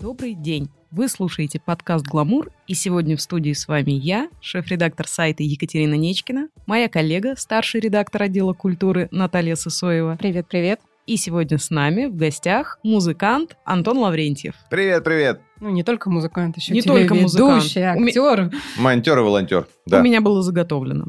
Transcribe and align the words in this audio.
Добрый 0.00 0.34
день! 0.34 0.70
Вы 0.92 1.08
слушаете 1.08 1.58
подкаст 1.58 2.06
«Гламур», 2.06 2.52
и 2.68 2.74
сегодня 2.74 3.16
в 3.16 3.20
студии 3.20 3.52
с 3.52 3.66
вами 3.66 3.90
я, 3.90 4.28
шеф-редактор 4.40 5.08
сайта 5.08 5.42
Екатерина 5.42 5.94
Нечкина, 5.94 6.50
моя 6.66 6.88
коллега, 6.88 7.34
старший 7.36 7.80
редактор 7.80 8.22
отдела 8.22 8.52
культуры 8.52 9.08
Наталья 9.10 9.56
Сысоева. 9.56 10.16
Привет-привет. 10.16 10.80
И 11.08 11.16
сегодня 11.16 11.58
с 11.58 11.70
нами 11.70 12.04
в 12.04 12.14
гостях 12.14 12.78
музыкант 12.84 13.56
Антон 13.64 13.98
Лаврентьев. 13.98 14.54
Привет, 14.70 15.02
привет. 15.02 15.40
Ну, 15.58 15.70
не 15.70 15.82
только 15.82 16.10
музыкант, 16.10 16.58
еще 16.58 16.74
Не 16.74 16.82
только 16.82 17.14
музыкант. 17.14 17.64
актер. 17.64 18.52
Монтер 18.78 19.18
и 19.18 19.22
волонтер. 19.22 19.66
Да. 19.86 20.00
У 20.00 20.02
меня 20.02 20.20
было 20.20 20.42
заготовлено. 20.42 21.06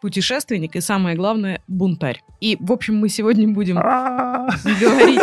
Путешественник 0.00 0.74
и, 0.74 0.80
самое 0.80 1.16
главное, 1.16 1.62
бунтарь. 1.68 2.22
И, 2.40 2.56
в 2.58 2.72
общем, 2.72 2.96
мы 2.96 3.08
сегодня 3.08 3.46
будем 3.46 3.76
говорить 4.80 5.20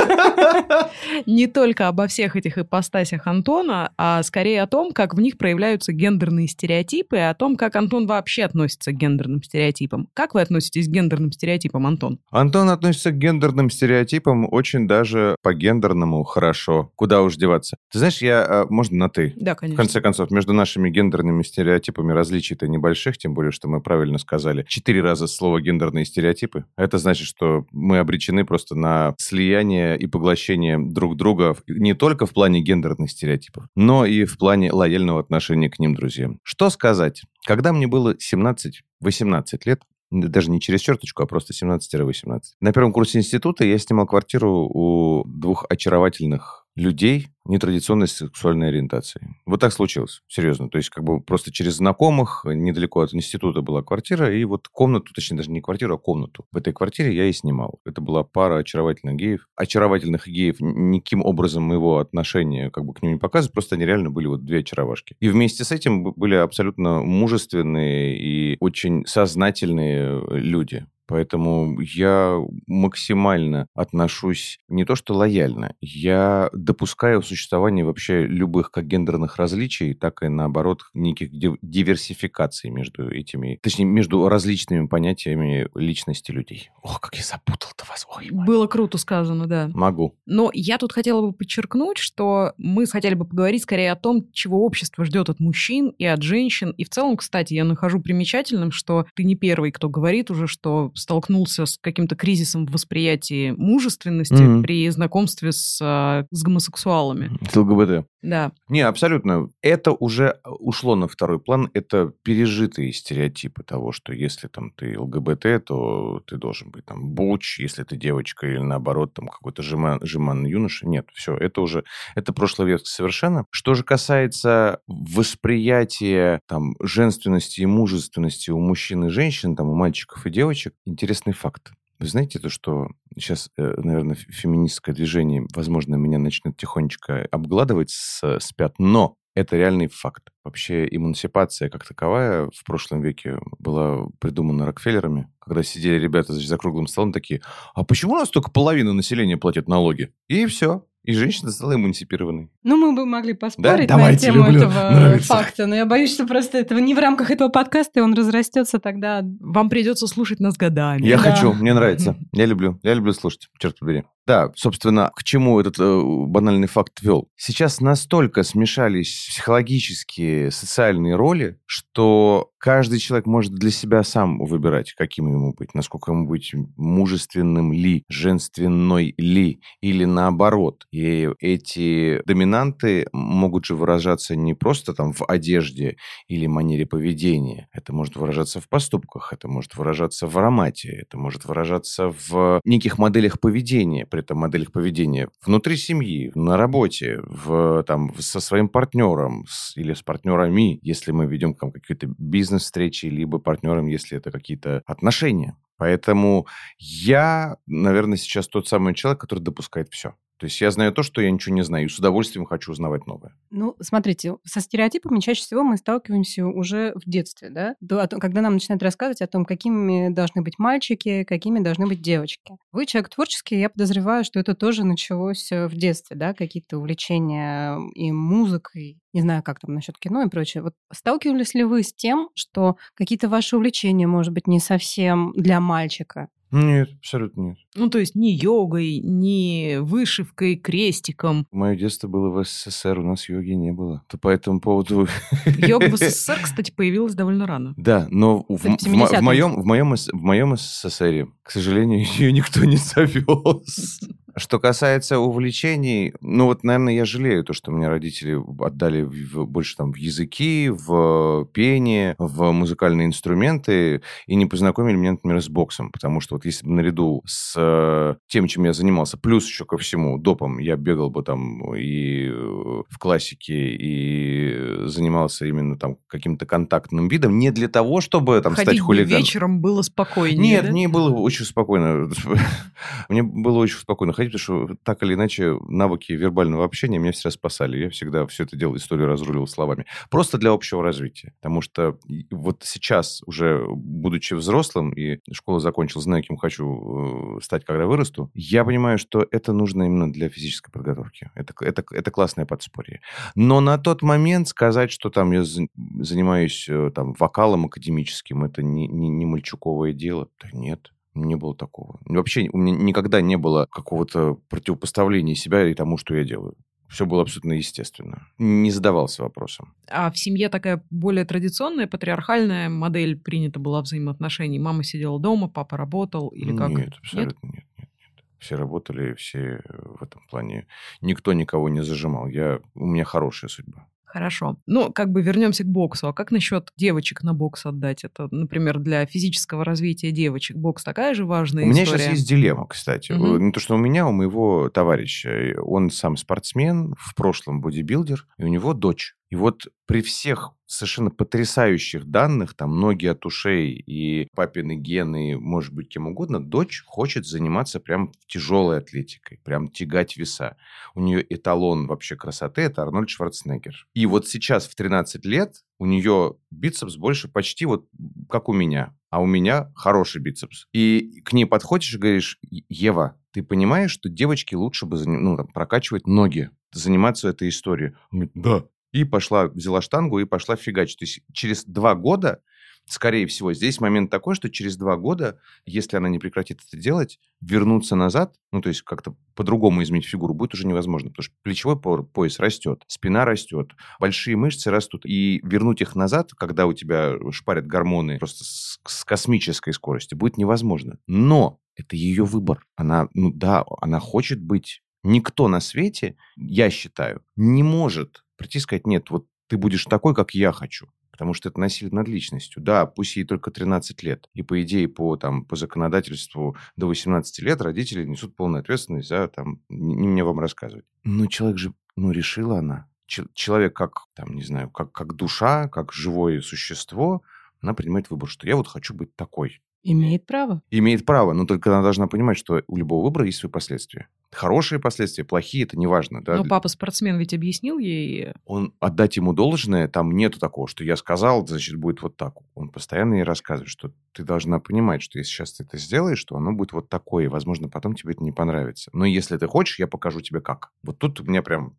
не 1.25 1.47
только 1.47 1.87
обо 1.87 2.07
всех 2.07 2.35
этих 2.35 2.57
ипостасях 2.57 3.27
Антона, 3.27 3.91
а 3.97 4.23
скорее 4.23 4.61
о 4.61 4.67
том, 4.67 4.91
как 4.91 5.13
в 5.13 5.19
них 5.19 5.37
проявляются 5.37 5.93
гендерные 5.93 6.47
стереотипы, 6.47 7.17
и 7.17 7.19
о 7.19 7.33
том, 7.33 7.55
как 7.55 7.75
Антон 7.75 8.07
вообще 8.07 8.43
относится 8.43 8.91
к 8.91 8.95
гендерным 8.95 9.41
стереотипам. 9.43 10.07
Как 10.13 10.33
вы 10.33 10.41
относитесь 10.41 10.87
к 10.87 10.91
гендерным 10.91 11.31
стереотипам, 11.31 11.87
Антон? 11.87 12.19
Антон 12.31 12.69
относится 12.69 13.11
к 13.11 13.17
гендерным 13.17 13.69
стереотипам 13.69 14.47
очень 14.51 14.87
даже 14.87 15.35
по-гендерному 15.41 16.23
хорошо. 16.23 16.91
Куда 16.95 17.21
уж 17.21 17.35
деваться. 17.35 17.77
Ты 17.91 17.99
знаешь, 17.99 18.21
я... 18.21 18.43
а, 18.43 18.65
Можно 18.69 18.97
на 18.97 19.09
«ты»? 19.09 19.33
Да, 19.35 19.53
В 19.55 19.57
конечно. 19.57 19.77
конце 19.77 20.01
концов, 20.01 20.31
между 20.31 20.53
нашими 20.53 20.89
гендерными 20.89 21.43
стереотипами 21.43 22.11
различий-то 22.13 22.67
небольших, 22.67 23.17
тем 23.17 23.33
более, 23.33 23.51
что 23.51 23.67
мы 23.67 23.81
правильно 23.81 24.17
сказали. 24.17 24.65
Четыре 24.67 25.01
раза 25.01 25.27
слово 25.27 25.61
«гендерные 25.61 26.05
стереотипы». 26.05 26.65
Это 26.77 26.97
значит, 26.97 27.27
что 27.27 27.65
мы 27.71 27.99
обречены 27.99 28.45
просто 28.45 28.75
на 28.75 29.12
слияние 29.17 29.97
и 29.97 30.07
поглощение 30.07 30.77
друг 30.79 31.15
друга 31.17 31.55
не 31.67 31.93
только 31.93 32.25
в 32.25 32.33
плане 32.33 32.61
гендерных 32.61 33.11
стереотипов, 33.11 33.65
но 33.75 34.05
и 34.05 34.25
в 34.25 34.37
плане 34.37 34.71
лояльного 34.71 35.19
отношения 35.19 35.69
к 35.69 35.79
ним, 35.79 35.95
друзья. 35.95 36.29
Что 36.43 36.69
сказать? 36.69 37.21
Когда 37.45 37.73
мне 37.73 37.87
было 37.87 38.15
17-18 38.15 39.43
лет, 39.65 39.81
даже 40.11 40.51
не 40.51 40.61
через 40.61 40.81
черточку, 40.81 41.23
а 41.23 41.27
просто 41.27 41.53
17-18. 41.53 42.41
На 42.61 42.71
первом 42.71 42.93
курсе 42.93 43.17
института 43.17 43.65
я 43.65 43.77
снимал 43.77 44.05
квартиру 44.05 44.69
у 44.71 45.23
двух 45.25 45.65
очаровательных 45.69 46.62
людей 46.75 47.27
нетрадиционной 47.45 48.07
сексуальной 48.07 48.69
ориентации. 48.69 49.35
Вот 49.45 49.59
так 49.59 49.73
случилось, 49.73 50.21
серьезно. 50.27 50.69
То 50.69 50.77
есть 50.77 50.89
как 50.89 51.03
бы 51.03 51.19
просто 51.19 51.51
через 51.51 51.75
знакомых 51.75 52.45
недалеко 52.45 53.01
от 53.01 53.13
института 53.13 53.61
была 53.61 53.83
квартира, 53.83 54.33
и 54.33 54.43
вот 54.45 54.67
комнату, 54.69 55.13
точнее 55.13 55.37
даже 55.37 55.51
не 55.51 55.61
квартиру, 55.61 55.95
а 55.95 55.97
комнату. 55.97 56.45
В 56.51 56.57
этой 56.57 56.71
квартире 56.73 57.13
я 57.13 57.25
и 57.25 57.33
снимал. 57.33 57.79
Это 57.85 58.01
была 58.01 58.23
пара 58.23 58.59
очаровательных 58.59 59.17
геев. 59.17 59.47
Очаровательных 59.55 60.27
геев 60.27 60.57
никаким 60.59 61.23
образом 61.23 61.63
моего 61.63 61.99
отношения 61.99 62.69
как 62.69 62.85
бы 62.85 62.93
к 62.93 63.01
ним 63.01 63.13
не 63.13 63.19
показывают, 63.19 63.53
просто 63.53 63.75
они 63.75 63.85
реально 63.85 64.09
были 64.09 64.27
вот 64.27 64.45
две 64.45 64.59
очаровашки. 64.59 65.15
И 65.19 65.27
вместе 65.27 65.63
с 65.63 65.71
этим 65.71 66.03
были 66.13 66.35
абсолютно 66.35 67.01
мужественные 67.01 68.17
и 68.17 68.57
очень 68.59 69.05
сознательные 69.05 70.23
люди. 70.29 70.85
Поэтому 71.13 71.79
я 71.79 72.41
максимально 72.65 73.67
отношусь 73.75 74.57
не 74.67 74.83
то 74.83 74.95
что 74.95 75.13
лояльно, 75.13 75.75
я 75.79 76.49
допускаю 76.53 77.21
существование 77.21 77.85
вообще 77.85 78.25
любых 78.25 78.71
как 78.71 78.87
гендерных 78.87 79.37
различий, 79.37 79.93
так 79.93 80.23
и 80.23 80.27
наоборот 80.27 80.85
неких 80.95 81.29
ди- 81.29 81.59
диверсификаций 81.61 82.71
между 82.71 83.11
этими, 83.11 83.59
точнее, 83.61 83.85
между 83.85 84.27
различными 84.27 84.87
понятиями 84.87 85.69
личности 85.75 86.31
людей. 86.31 86.71
Ох, 86.81 86.99
как 86.99 87.13
я 87.13 87.21
запутал-то 87.21 87.85
вас. 87.87 88.07
Ой, 88.17 88.29
ой. 88.31 88.45
Было 88.47 88.65
круто 88.65 88.97
сказано, 88.97 89.45
да. 89.45 89.69
Могу. 89.71 90.15
Но 90.25 90.49
я 90.51 90.79
тут 90.79 90.93
хотела 90.93 91.21
бы 91.21 91.31
подчеркнуть, 91.31 91.99
что 91.99 92.53
мы 92.57 92.87
хотели 92.87 93.13
бы 93.13 93.25
поговорить 93.25 93.61
скорее 93.61 93.91
о 93.91 93.95
том, 93.95 94.31
чего 94.31 94.65
общество 94.65 95.05
ждет 95.05 95.29
от 95.29 95.39
мужчин 95.39 95.89
и 95.99 96.05
от 96.05 96.23
женщин. 96.23 96.71
И 96.71 96.83
в 96.83 96.89
целом, 96.89 97.17
кстати, 97.17 97.53
я 97.53 97.65
нахожу 97.65 98.01
примечательным, 98.01 98.71
что 98.71 99.05
ты 99.13 99.23
не 99.23 99.35
первый, 99.35 99.71
кто 99.71 99.89
говорит 99.89 100.31
уже, 100.31 100.47
что 100.47 100.91
столкнулся 101.03 101.65
с 101.65 101.77
каким-то 101.77 102.15
кризисом 102.15 102.65
в 102.65 102.71
восприятии 102.71 103.51
мужественности 103.51 104.33
Мгм. 104.33 104.63
при 104.63 104.89
знакомстве 104.89 105.51
с, 105.51 105.79
а, 105.81 106.25
с 106.31 106.43
гомосексуалами. 106.43 107.37
С 107.49 107.55
ЛГБТ. 107.55 108.05
Да. 108.21 108.53
Не, 108.69 108.81
абсолютно. 108.81 109.49
Это 109.61 109.91
уже 109.91 110.39
ушло 110.45 110.95
на 110.95 111.07
второй 111.09 111.39
план. 111.39 111.69
Это 111.73 112.13
пережитые 112.23 112.93
стереотипы 112.93 113.63
того, 113.63 113.91
что 113.91 114.13
если 114.13 114.47
там 114.47 114.71
ты 114.71 114.97
ЛГБТ, 114.97 115.65
то 115.65 116.21
ты 116.25 116.37
должен 116.37 116.71
быть 116.71 116.85
там 116.85 117.09
буч, 117.09 117.59
если 117.59 117.83
ты 117.83 117.97
девочка 117.97 118.47
или 118.47 118.59
наоборот 118.59 119.13
там 119.13 119.27
какой-то 119.27 119.61
жеман, 119.61 119.99
жеманный 120.03 120.49
юноша. 120.49 120.87
Нет, 120.87 121.07
все, 121.13 121.35
это 121.35 121.59
уже, 121.59 121.83
это 122.15 122.31
прошлый 122.31 122.69
век 122.69 122.87
совершенно. 122.87 123.45
Что 123.51 123.73
же 123.73 123.83
касается 123.83 124.79
восприятия 124.87 126.39
там 126.47 126.75
женственности 126.79 127.61
и 127.61 127.65
мужественности 127.65 128.51
у 128.51 128.59
мужчин 128.59 129.05
и 129.05 129.09
женщин, 129.09 129.55
там 129.57 129.67
у 129.69 129.75
мальчиков 129.75 130.25
и 130.25 130.29
девочек, 130.29 130.73
интересный 130.85 131.33
факт. 131.33 131.71
Вы 131.99 132.07
знаете 132.07 132.39
то, 132.39 132.49
что 132.49 132.87
сейчас, 133.15 133.49
э, 133.57 133.73
наверное, 133.77 134.15
фе- 134.15 134.31
феминистское 134.31 134.93
движение, 134.93 135.45
возможно, 135.55 135.95
меня 135.95 136.19
начнет 136.19 136.57
тихонечко 136.57 137.27
обгладывать 137.31 137.91
с, 137.91 138.21
с 138.23 138.51
пят, 138.51 138.75
но 138.79 139.15
это 139.35 139.57
реальный 139.57 139.87
факт. 139.87 140.29
Вообще 140.43 140.87
эмансипация 140.89 141.69
как 141.69 141.85
таковая 141.85 142.49
в 142.53 142.63
прошлом 142.65 143.01
веке 143.01 143.39
была 143.57 144.07
придумана 144.19 144.65
Рокфеллерами, 144.65 145.27
когда 145.39 145.63
сидели 145.63 145.99
ребята 145.99 146.33
за 146.33 146.57
круглым 146.57 146.87
столом 146.87 147.11
такие, 147.11 147.41
а 147.73 147.83
почему 147.83 148.13
у 148.13 148.17
нас 148.17 148.29
только 148.29 148.51
половина 148.51 148.93
населения 148.93 149.37
платит 149.37 149.67
налоги? 149.67 150.13
И 150.27 150.45
все. 150.45 150.85
И 151.03 151.13
женщина 151.13 151.51
стала 151.51 151.75
эмансипированной. 151.75 152.49
Ну, 152.63 152.77
мы 152.77 152.95
бы 152.95 153.05
могли 153.05 153.33
поспорить 153.33 153.89
на 153.89 153.97
Давайте, 153.97 154.27
тему 154.27 154.45
люблю, 154.45 154.61
этого 154.61 154.89
нравится. 154.91 155.27
факта, 155.27 155.65
но 155.67 155.75
я 155.75 155.85
боюсь, 155.85 156.13
что 156.13 156.25
просто 156.25 156.57
этого 156.57 156.79
не 156.79 156.93
в 156.95 156.99
рамках 156.99 157.29
этого 157.29 157.49
подкаста, 157.49 157.99
и 157.99 158.03
он 158.03 158.13
разрастется 158.13 158.79
тогда. 158.79 159.21
Вам 159.41 159.69
придется 159.69 160.07
слушать 160.07 160.39
нас 160.39 160.55
годами. 160.55 161.05
Я 161.05 161.17
Да. 161.17 161.23
хочу, 161.31 161.53
мне 161.53 161.73
нравится. 161.73 162.15
Я 162.31 162.45
люблю, 162.45 162.79
я 162.83 162.93
люблю 162.93 163.11
слушать, 163.11 163.49
черт 163.59 163.77
побери. 163.79 164.03
Да, 164.25 164.51
собственно, 164.55 165.11
к 165.13 165.23
чему 165.23 165.59
этот 165.59 165.77
э, 165.79 166.01
банальный 166.27 166.67
факт 166.67 167.01
вел? 167.01 167.27
Сейчас 167.35 167.81
настолько 167.81 168.43
смешались 168.43 169.27
психологические, 169.29 170.49
социальные 170.49 171.17
роли, 171.17 171.59
что 171.65 172.51
каждый 172.57 172.99
человек 172.99 173.25
может 173.25 173.53
для 173.53 173.69
себя 173.69 174.01
сам 174.03 174.39
выбирать, 174.39 174.93
каким 174.93 175.27
ему 175.27 175.53
быть, 175.53 175.73
насколько 175.75 176.13
ему 176.13 176.25
быть 176.25 176.53
мужественным 176.77 177.73
ли, 177.73 178.05
женственной 178.07 179.13
ли, 179.17 179.59
или 179.81 180.05
наоборот. 180.05 180.87
И 180.91 181.29
эти 181.39 182.21
доминанты 182.25 183.07
могут 183.11 183.65
же 183.65 183.75
выражаться 183.75 184.37
не 184.37 184.53
просто 184.53 184.93
там 184.93 185.11
в 185.11 185.23
одежде 185.27 185.97
или 186.29 186.47
манере 186.47 186.85
поведения. 186.85 187.67
Это 187.73 187.91
может 187.91 188.15
выражаться 188.15 188.61
в 188.61 188.69
поступках, 188.69 189.33
это 189.33 189.49
может 189.49 189.75
выражаться 189.75 190.27
в 190.27 190.37
аромате, 190.37 190.99
это 191.01 191.17
может 191.17 191.43
выражаться 191.43 192.13
в 192.29 192.61
неких 192.63 192.97
моделях 192.97 193.41
поведения, 193.41 194.05
при 194.13 194.21
этом 194.21 194.37
моделях 194.37 194.71
поведения 194.71 195.27
внутри 195.43 195.75
семьи, 195.75 196.31
на 196.35 196.55
работе, 196.55 197.19
в, 197.23 197.81
там, 197.87 198.13
со 198.19 198.39
своим 198.39 198.69
партнером 198.69 199.43
с- 199.49 199.75
или 199.75 199.93
с 199.95 200.03
партнерами, 200.03 200.77
если 200.83 201.11
мы 201.11 201.25
ведем 201.25 201.55
там, 201.55 201.71
какие-то 201.71 202.05
бизнес-встречи, 202.19 203.07
либо 203.07 203.39
партнером, 203.39 203.87
если 203.87 204.15
это 204.19 204.29
какие-то 204.29 204.83
отношения. 204.85 205.57
Поэтому 205.77 206.45
я, 206.77 207.57
наверное, 207.65 208.17
сейчас 208.17 208.47
тот 208.47 208.67
самый 208.67 208.93
человек, 208.93 209.19
который 209.19 209.39
допускает 209.39 209.87
все. 209.89 210.13
То 210.43 210.47
есть 210.47 210.59
я 210.59 210.71
знаю 210.71 210.91
то, 210.91 211.03
что 211.03 211.21
я 211.21 211.31
ничего 211.31 211.55
не 211.55 211.61
знаю, 211.61 211.85
и 211.85 211.87
с 211.87 211.97
удовольствием 211.97 212.45
хочу 212.45 212.73
узнавать 212.73 213.07
новое. 213.07 213.31
Ну, 213.49 213.77
смотрите, 213.79 214.35
со 214.43 214.59
стереотипами 214.59 215.21
чаще 215.21 215.41
всего 215.41 215.63
мы 215.63 215.77
сталкиваемся 215.77 216.45
уже 216.45 216.91
в 216.95 217.09
детстве, 217.09 217.49
да? 217.49 217.77
Когда 218.19 218.41
нам 218.41 218.55
начинают 218.55 218.83
рассказывать 218.83 219.21
о 219.21 219.27
том, 219.27 219.45
какими 219.45 220.09
должны 220.09 220.41
быть 220.41 220.59
мальчики, 220.59 221.23
какими 221.23 221.61
должны 221.61 221.87
быть 221.87 222.01
девочки. 222.01 222.57
Вы 222.73 222.87
человек 222.87 223.07
творческий, 223.07 223.57
я 223.57 223.69
подозреваю, 223.69 224.25
что 224.25 224.37
это 224.37 224.53
тоже 224.53 224.83
началось 224.83 225.49
э, 225.49 225.67
в 225.67 225.75
детстве, 225.77 226.17
да? 226.17 226.33
Какие-то 226.33 226.77
увлечения 226.77 227.79
и 227.95 228.11
музыкой, 228.11 228.99
не 229.13 229.21
знаю, 229.21 229.43
как 229.43 229.61
там 229.61 229.73
насчет 229.73 229.97
кино 229.97 230.23
и 230.23 230.29
прочее. 230.29 230.61
Вот 230.61 230.73
сталкивались 230.91 231.53
ли 231.53 231.63
вы 231.63 231.83
с 231.83 231.93
тем, 231.93 232.27
что 232.35 232.75
какие-то 232.95 233.29
ваши 233.29 233.55
увлечения, 233.55 234.07
может 234.07 234.33
быть, 234.33 234.47
не 234.47 234.59
совсем 234.59 235.31
для 235.37 235.61
мальчика? 235.61 236.27
Нет, 236.53 236.89
абсолютно 236.99 237.41
нет. 237.41 237.57
Ну, 237.73 237.89
то 237.89 237.97
есть 237.97 238.13
ни 238.13 238.27
йогой, 238.27 238.99
ни 238.99 239.77
вышивкой, 239.79 240.55
крестиком. 240.55 241.47
Мое 241.51 241.75
детство 241.75 242.07
было 242.07 242.29
в 242.29 242.45
СССР, 242.45 242.99
у 242.99 243.03
нас 243.03 243.27
йоги 243.27 243.53
не 243.53 243.71
было. 243.71 244.03
То 244.07 244.19
по 244.19 244.27
этому 244.27 244.61
поводу... 244.61 245.07
Йога 245.57 245.89
в 245.89 245.97
СССР, 245.97 246.39
кстати, 246.43 246.71
появилась 246.71 247.15
довольно 247.15 247.47
рано. 247.47 247.73
Да, 247.75 248.07
но 248.11 248.45
в, 248.47 248.57
в 248.57 248.61
в 248.61 248.65
70-е. 248.65 249.21
моем, 249.21 249.55
в, 249.61 249.65
моем, 249.65 249.95
в 249.95 250.21
моем 250.21 250.55
СССР, 250.55 251.27
к 251.41 251.49
сожалению, 251.49 252.05
ее 252.17 252.31
никто 252.31 252.63
не 252.63 252.77
завез. 252.77 254.01
Что 254.35 254.59
касается 254.59 255.19
увлечений, 255.19 256.13
ну 256.21 256.45
вот, 256.45 256.63
наверное, 256.63 256.93
я 256.93 257.05
жалею 257.05 257.43
то, 257.43 257.53
что 257.53 257.71
меня 257.71 257.89
родители 257.89 258.39
отдали 258.63 259.03
в, 259.03 259.45
больше 259.45 259.75
там 259.75 259.93
в 259.93 259.97
языки, 259.97 260.69
в 260.69 261.45
пение, 261.53 262.15
в 262.17 262.51
музыкальные 262.51 263.07
инструменты 263.07 264.01
и 264.25 264.35
не 264.35 264.45
познакомили 264.45 264.95
меня, 264.95 265.11
например, 265.11 265.41
с 265.41 265.49
боксом, 265.49 265.91
потому 265.91 266.19
что 266.19 266.35
вот 266.35 266.45
если 266.45 266.65
бы 266.65 266.73
наряду 266.73 267.21
с 267.25 267.53
э, 267.57 268.15
тем, 268.27 268.47
чем 268.47 268.63
я 268.65 268.73
занимался, 268.73 269.17
плюс 269.17 269.47
еще 269.47 269.65
ко 269.65 269.77
всему 269.77 270.17
допом, 270.17 270.57
я 270.57 270.75
бегал 270.77 271.09
бы 271.09 271.23
там 271.23 271.75
и 271.75 272.29
в 272.29 272.97
классике, 272.97 273.53
и 273.53 274.87
занимался 274.87 275.45
именно 275.45 275.77
там 275.77 275.97
каким-то 276.07 276.45
контактным 276.45 277.07
видом, 277.07 277.37
не 277.37 277.51
для 277.51 277.67
того, 277.67 278.01
чтобы 278.01 278.41
там 278.41 278.53
Ходить 278.55 278.69
стать 278.69 278.79
хулиганом. 278.79 279.17
вечером 279.17 279.61
было 279.61 279.81
спокойнее, 279.81 280.37
Нет, 280.39 280.65
да? 280.65 280.71
мне 280.71 280.87
было 280.87 281.09
очень 281.13 281.45
спокойно. 281.45 282.09
Мне 283.09 283.23
было 283.23 283.59
очень 283.59 283.77
спокойно 283.77 284.13
ходить, 284.23 284.41
потому 284.41 284.67
что 284.67 284.75
так 284.83 285.03
или 285.03 285.13
иначе 285.13 285.57
навыки 285.67 286.11
вербального 286.13 286.65
общения 286.65 286.99
меня 286.99 287.11
всегда 287.11 287.31
спасали. 287.31 287.77
Я 287.77 287.89
всегда 287.89 288.25
все 288.27 288.43
это 288.43 288.55
делал, 288.55 288.75
историю 288.75 289.07
разруливал 289.07 289.47
словами. 289.47 289.85
Просто 290.09 290.37
для 290.37 290.51
общего 290.51 290.83
развития. 290.83 291.33
Потому 291.41 291.61
что 291.61 291.97
вот 292.31 292.63
сейчас, 292.63 293.21
уже 293.25 293.65
будучи 293.67 294.33
взрослым 294.33 294.91
и 294.93 295.19
школу 295.31 295.59
закончил, 295.59 296.01
знаю, 296.01 296.23
кем 296.23 296.37
хочу 296.37 297.37
э, 297.37 297.41
стать, 297.41 297.65
когда 297.65 297.85
вырасту, 297.85 298.31
я 298.33 298.63
понимаю, 298.63 298.97
что 298.97 299.27
это 299.31 299.53
нужно 299.53 299.83
именно 299.83 300.11
для 300.11 300.29
физической 300.29 300.71
подготовки. 300.71 301.31
Это, 301.35 301.53
это, 301.61 301.83
это 301.91 302.11
классное 302.11 302.45
подспорье. 302.45 303.01
Но 303.35 303.59
на 303.61 303.77
тот 303.77 304.01
момент 304.01 304.47
сказать, 304.47 304.91
что 304.91 305.09
там 305.09 305.31
я 305.31 305.43
занимаюсь 305.43 306.67
э, 306.69 306.91
там 306.93 307.13
вокалом 307.13 307.65
академическим, 307.65 308.43
это 308.43 308.63
не, 308.63 308.87
не, 308.87 309.09
не 309.09 309.25
мальчуковое 309.25 309.93
дело. 309.93 310.29
Да 310.41 310.49
нет. 310.53 310.91
Не 311.15 311.35
было 311.35 311.55
такого. 311.55 311.99
Вообще 312.05 312.49
у 312.51 312.57
меня 312.57 312.75
никогда 312.75 313.21
не 313.21 313.37
было 313.37 313.67
какого-то 313.71 314.39
противопоставления 314.49 315.35
себя 315.35 315.67
и 315.67 315.73
тому, 315.73 315.97
что 315.97 316.15
я 316.15 316.23
делаю. 316.23 316.55
Все 316.93 317.07
было 317.07 317.23
абсолютно 317.23 317.53
естественно. 317.53 318.27
Не 318.37 318.69
задавался 318.69 319.23
вопросом. 319.23 319.73
А 319.89 320.11
в 320.11 320.17
семье 320.17 320.49
такая 320.49 320.83
более 320.91 321.25
традиционная, 321.25 321.87
патриархальная 321.87 322.69
модель 322.69 323.19
принята 323.19 323.59
была 323.59 323.81
взаимоотношений? 323.81 324.59
Мама 324.59 324.83
сидела 324.83 325.19
дома, 325.19 325.49
папа 325.49 325.75
работал 325.75 326.29
или 326.29 326.55
как? 326.55 326.69
Нет, 326.69 326.93
абсолютно 326.99 327.47
нет? 327.47 327.65
нет. 327.77 327.89
Все 328.37 328.57
работали, 328.57 329.15
все 329.15 329.61
в 329.69 330.03
этом 330.03 330.21
плане. 330.29 330.67
Никто 331.01 331.33
никого 331.33 331.67
не 331.69 331.83
зажимал. 331.83 332.27
Я, 332.27 332.59
у 332.75 332.85
меня 332.85 333.05
хорошая 333.05 333.49
судьба. 333.49 333.87
Хорошо. 334.13 334.57
Ну, 334.67 334.93
как 334.93 335.11
бы 335.11 335.23
вернемся 335.23 335.63
к 335.63 335.67
боксу. 335.67 336.07
А 336.07 336.13
как 336.13 336.29
насчет 336.29 336.71
девочек 336.77 337.23
на 337.23 337.33
бокс 337.33 337.65
отдать? 337.65 338.03
Это, 338.03 338.27
например, 338.29 338.77
для 338.77 339.07
физического 339.07 339.65
развития 339.65 340.11
девочек 340.11 340.55
бокс 340.55 340.83
такая 340.83 341.15
же 341.15 341.25
важная 341.25 341.65
у 341.65 341.71
история? 341.71 341.89
У 341.89 341.93
меня 341.93 341.97
сейчас 341.97 342.11
есть 342.11 342.29
дилемма, 342.29 342.67
кстати. 342.67 343.11
Угу. 343.11 343.37
Не 343.39 343.51
то, 343.51 343.59
что 343.59 343.73
у 343.73 343.79
меня, 343.79 344.07
у 344.07 344.11
моего 344.11 344.69
товарища. 344.69 345.55
Он 345.63 345.89
сам 345.89 346.15
спортсмен, 346.15 346.93
в 346.95 347.15
прошлом 347.15 347.59
бодибилдер, 347.59 348.27
и 348.37 348.43
у 348.43 348.49
него 348.49 348.75
дочь. 348.75 349.15
И 349.33 349.35
вот 349.35 349.65
при 349.87 350.03
всех 350.03 350.51
совершенно 350.67 351.09
потрясающих 351.09 352.05
данных, 352.05 352.53
там 352.53 352.79
ноги 352.79 353.07
от 353.07 353.25
ушей 353.25 353.71
и 353.71 354.27
папины 354.35 354.75
гены, 354.75 355.39
может 355.39 355.73
быть, 355.73 355.89
кем 355.89 356.05
угодно, 356.05 356.39
дочь 356.39 356.83
хочет 356.85 357.25
заниматься 357.25 357.79
прям 357.79 358.11
тяжелой 358.27 358.77
атлетикой, 358.77 359.39
прям 359.43 359.69
тягать 359.69 360.17
веса. 360.17 360.55
У 360.93 361.01
нее 361.01 361.25
эталон 361.27 361.87
вообще 361.87 362.15
красоты– 362.15 362.61
это 362.63 362.83
Арнольд 362.83 363.09
Шварценеггер. 363.09 363.87
И 363.95 364.05
вот 364.05 364.27
сейчас 364.27 364.67
в 364.67 364.75
13 364.75 365.25
лет 365.25 365.63
у 365.79 365.87
нее 365.87 366.35
бицепс 366.51 366.95
больше 366.97 367.27
почти 367.27 367.65
вот 367.65 367.89
как 368.29 368.49
у 368.49 368.53
меня, 368.53 368.95
а 369.09 369.19
у 369.19 369.25
меня 369.25 369.71
хороший 369.75 370.21
бицепс. 370.21 370.67
И 370.73 371.23
к 371.25 371.33
ней 371.33 371.45
подходишь 371.45 371.95
и 371.95 371.97
говоришь, 371.97 372.37
Ева, 372.69 373.19
ты 373.31 373.41
понимаешь, 373.41 373.89
что 373.89 374.09
девочке 374.09 374.57
лучше 374.57 374.85
бы 374.85 375.03
ну, 375.07 375.37
там, 375.37 375.47
прокачивать 375.47 376.05
ноги, 376.05 376.51
заниматься 376.71 377.29
этой 377.29 377.49
историей? 377.49 377.93
Он 378.11 378.19
говорит, 378.19 378.31
да 378.35 378.63
и 378.93 379.03
пошла, 379.03 379.47
взяла 379.47 379.81
штангу 379.81 380.19
и 380.19 380.25
пошла 380.25 380.55
фигачить. 380.55 380.99
То 380.99 381.05
есть 381.05 381.21
через 381.33 381.65
два 381.65 381.95
года, 381.95 382.41
скорее 382.85 383.25
всего, 383.25 383.51
здесь 383.51 383.81
момент 383.81 384.11
такой, 384.11 384.35
что 384.35 384.49
через 384.49 384.77
два 384.77 384.95
года, 384.97 385.39
если 385.65 385.97
она 385.97 386.09
не 386.09 386.19
прекратит 386.19 386.61
это 386.65 386.77
делать, 386.77 387.19
вернуться 387.41 387.95
назад, 387.95 388.35
ну, 388.51 388.61
то 388.61 388.69
есть 388.69 388.83
как-то 388.83 389.15
по-другому 389.35 389.81
изменить 389.81 390.05
фигуру 390.05 390.35
будет 390.35 390.53
уже 390.53 390.67
невозможно, 390.67 391.09
потому 391.09 391.23
что 391.23 391.35
плечевой 391.41 391.81
пояс 391.81 392.39
растет, 392.39 392.83
спина 392.87 393.25
растет, 393.25 393.71
большие 393.99 394.37
мышцы 394.37 394.69
растут, 394.69 395.05
и 395.05 395.41
вернуть 395.43 395.81
их 395.81 395.95
назад, 395.95 396.31
когда 396.37 396.67
у 396.67 396.73
тебя 396.73 397.15
шпарят 397.31 397.65
гормоны 397.65 398.19
просто 398.19 398.43
с, 398.43 398.79
с 398.85 399.03
космической 399.03 399.73
скоростью, 399.73 400.19
будет 400.19 400.37
невозможно. 400.37 400.99
Но 401.07 401.59
это 401.75 401.95
ее 401.95 402.25
выбор. 402.25 402.63
Она, 402.75 403.09
ну 403.15 403.31
да, 403.33 403.65
она 403.81 403.99
хочет 403.99 404.39
быть 404.39 404.83
Никто 405.03 405.49
на 405.49 405.59
свете, 405.59 406.15
я 406.37 406.69
считаю, 406.69 407.23
не 407.35 407.61
может 407.61 408.22
прийти 408.43 408.57
и 408.57 408.61
сказать, 408.61 408.85
нет, 408.85 409.09
вот 409.09 409.25
ты 409.47 409.57
будешь 409.57 409.85
такой, 409.85 410.13
как 410.13 410.31
я 410.31 410.51
хочу. 410.51 410.87
Потому 411.11 411.33
что 411.33 411.49
это 411.49 411.59
насилие 411.59 411.93
над 411.93 412.07
личностью. 412.07 412.61
Да, 412.61 412.85
пусть 412.85 413.15
ей 413.15 413.23
только 413.23 413.51
13 413.51 414.03
лет. 414.03 414.29
И 414.33 414.41
по 414.41 414.61
идее, 414.61 414.87
по, 414.87 415.15
там, 415.15 415.45
по 415.45 415.55
законодательству 415.55 416.57
до 416.75 416.87
18 416.87 417.39
лет 417.39 417.61
родители 417.61 418.03
несут 418.03 418.35
полную 418.35 418.61
ответственность 418.61 419.09
за, 419.09 419.27
там, 419.27 419.61
не, 419.69 419.95
не 419.95 420.07
мне 420.07 420.23
вам 420.23 420.39
рассказывать. 420.39 420.85
Но 421.03 421.27
человек 421.27 421.59
же, 421.59 421.73
ну, 421.95 422.11
решила 422.11 422.59
она. 422.59 422.89
Человек 423.05 423.75
как, 423.75 424.07
там, 424.15 424.35
не 424.35 424.43
знаю, 424.43 424.71
как, 424.71 424.91
как 424.91 425.15
душа, 425.15 425.67
как 425.67 425.93
живое 425.93 426.41
существо, 426.41 427.21
она 427.61 427.73
принимает 427.73 428.09
выбор, 428.09 428.27
что 428.27 428.47
я 428.47 428.55
вот 428.55 428.67
хочу 428.67 428.93
быть 428.93 429.15
такой. 429.15 429.61
Имеет 429.83 430.25
право. 430.25 430.61
Имеет 430.71 431.05
право, 431.05 431.33
но 431.33 431.45
только 431.45 431.69
она 431.69 431.83
должна 431.83 432.07
понимать, 432.07 432.37
что 432.37 432.63
у 432.67 432.77
любого 432.77 433.03
выбора 433.03 433.25
есть 433.25 433.39
свои 433.39 433.51
последствия. 433.51 434.07
Хорошие 434.31 434.79
последствия, 434.79 435.23
плохие, 435.23 435.65
это 435.65 435.77
не 435.77 435.85
важно. 435.85 436.23
Да? 436.23 436.37
Но 436.37 436.45
папа 436.45 436.67
спортсмен 436.67 437.17
ведь 437.17 437.33
объяснил 437.33 437.77
ей... 437.77 438.33
Он, 438.45 438.73
отдать 438.79 439.17
ему 439.17 439.33
должное, 439.33 439.87
там 439.87 440.15
нету 440.15 440.39
такого, 440.39 440.67
что 440.67 440.83
я 440.83 440.95
сказал, 440.95 441.45
значит, 441.45 441.75
будет 441.75 442.01
вот 442.01 442.17
так. 442.17 442.35
Он 442.55 442.69
постоянно 442.69 443.15
ей 443.15 443.23
рассказывает, 443.23 443.69
что 443.69 443.91
ты 444.13 444.23
должна 444.23 444.59
понимать, 444.59 445.03
что 445.03 445.19
если 445.19 445.31
сейчас 445.31 445.53
ты 445.53 445.63
это 445.63 445.77
сделаешь, 445.77 446.17
что 446.17 446.35
оно 446.35 446.53
будет 446.53 446.73
вот 446.73 446.89
такое, 446.89 447.25
и, 447.25 447.27
возможно, 447.27 447.69
потом 447.69 447.93
тебе 447.93 448.13
это 448.13 448.23
не 448.23 448.31
понравится. 448.31 448.89
Но 448.93 449.05
если 449.05 449.37
ты 449.37 449.47
хочешь, 449.47 449.79
я 449.79 449.87
покажу 449.87 450.21
тебе 450.21 450.41
как. 450.41 450.71
Вот 450.81 450.97
тут 450.97 451.19
у 451.19 451.25
меня 451.25 451.43
прям 451.43 451.75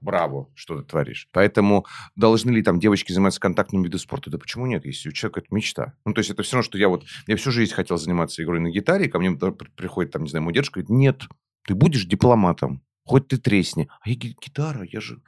браво, 0.00 0.48
что 0.54 0.80
ты 0.80 0.86
творишь. 0.86 1.28
Поэтому 1.32 1.86
должны 2.14 2.50
ли 2.50 2.62
там 2.62 2.78
девочки 2.78 3.12
заниматься 3.12 3.40
контактным 3.40 3.82
видом 3.82 4.00
спорта? 4.00 4.30
Да 4.30 4.38
почему 4.38 4.66
нет, 4.66 4.84
если 4.84 5.08
у 5.08 5.12
человека 5.12 5.40
это 5.40 5.54
мечта? 5.54 5.94
Ну, 6.04 6.12
то 6.12 6.20
есть 6.20 6.30
это 6.30 6.42
все 6.42 6.56
равно, 6.56 6.64
что 6.64 6.78
я 6.78 6.88
вот, 6.88 7.04
я 7.26 7.36
всю 7.36 7.50
жизнь 7.50 7.74
хотел 7.74 7.96
заниматься 7.98 8.42
игрой 8.42 8.60
на 8.60 8.70
гитаре, 8.70 9.06
и 9.06 9.08
ко 9.08 9.18
мне 9.18 9.32
приходит 9.32 10.12
там, 10.12 10.24
не 10.24 10.30
знаю, 10.30 10.44
мой 10.44 10.52
дедушка, 10.52 10.80
говорит, 10.80 10.90
нет, 10.90 11.22
ты 11.66 11.74
будешь 11.74 12.04
дипломатом, 12.04 12.82
хоть 13.04 13.28
ты 13.28 13.38
тресни. 13.38 13.88
А 14.00 14.08
я 14.08 14.14
гитара, 14.14 14.84
я 14.84 15.00
же 15.00 15.20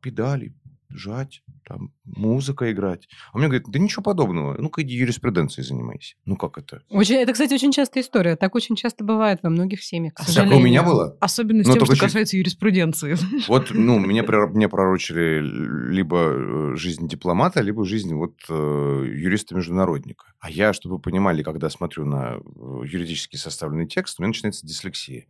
педали, 0.00 0.54
жать, 0.90 1.42
там, 1.66 1.92
музыка 2.04 2.70
играть. 2.72 3.08
А 3.32 3.38
мне 3.38 3.48
говорят, 3.48 3.66
да 3.68 3.78
ничего 3.78 4.02
подобного, 4.02 4.56
ну-ка 4.58 4.82
иди 4.82 4.94
юриспруденцией 4.94 5.66
занимайся. 5.66 6.16
Ну 6.24 6.36
как 6.36 6.58
это? 6.58 6.82
Очень, 6.88 7.16
это, 7.16 7.32
кстати, 7.32 7.54
очень 7.54 7.72
частая 7.72 8.02
история. 8.02 8.36
Так 8.36 8.54
очень 8.54 8.76
часто 8.76 9.04
бывает 9.04 9.40
во 9.42 9.50
многих 9.50 9.82
семьях, 9.82 10.14
к 10.14 10.24
Так 10.24 10.50
у 10.50 10.60
меня 10.60 10.82
было. 10.82 11.16
Особенно 11.20 11.64
с 11.64 11.66
Но 11.66 11.74
тем, 11.74 11.84
что 11.84 11.94
чуть... 11.94 12.02
касается 12.02 12.36
юриспруденции. 12.36 13.16
Вот, 13.48 13.70
ну, 13.70 13.98
мне, 13.98 14.22
мне 14.22 14.68
пророчили 14.68 15.40
либо 15.40 16.16
э, 16.16 16.76
жизнь 16.76 17.06
дипломата, 17.06 17.60
либо 17.60 17.84
жизнь 17.84 18.12
вот 18.14 18.34
э, 18.48 18.52
юриста-международника. 18.52 20.26
А 20.40 20.50
я, 20.50 20.72
чтобы 20.72 20.96
вы 20.96 21.00
понимали, 21.00 21.42
когда 21.42 21.70
смотрю 21.70 22.04
на 22.04 22.36
э, 22.36 22.80
юридически 22.86 23.36
составленный 23.36 23.86
текст, 23.86 24.18
у 24.18 24.22
меня 24.22 24.28
начинается 24.28 24.66
дислексия. 24.66 25.26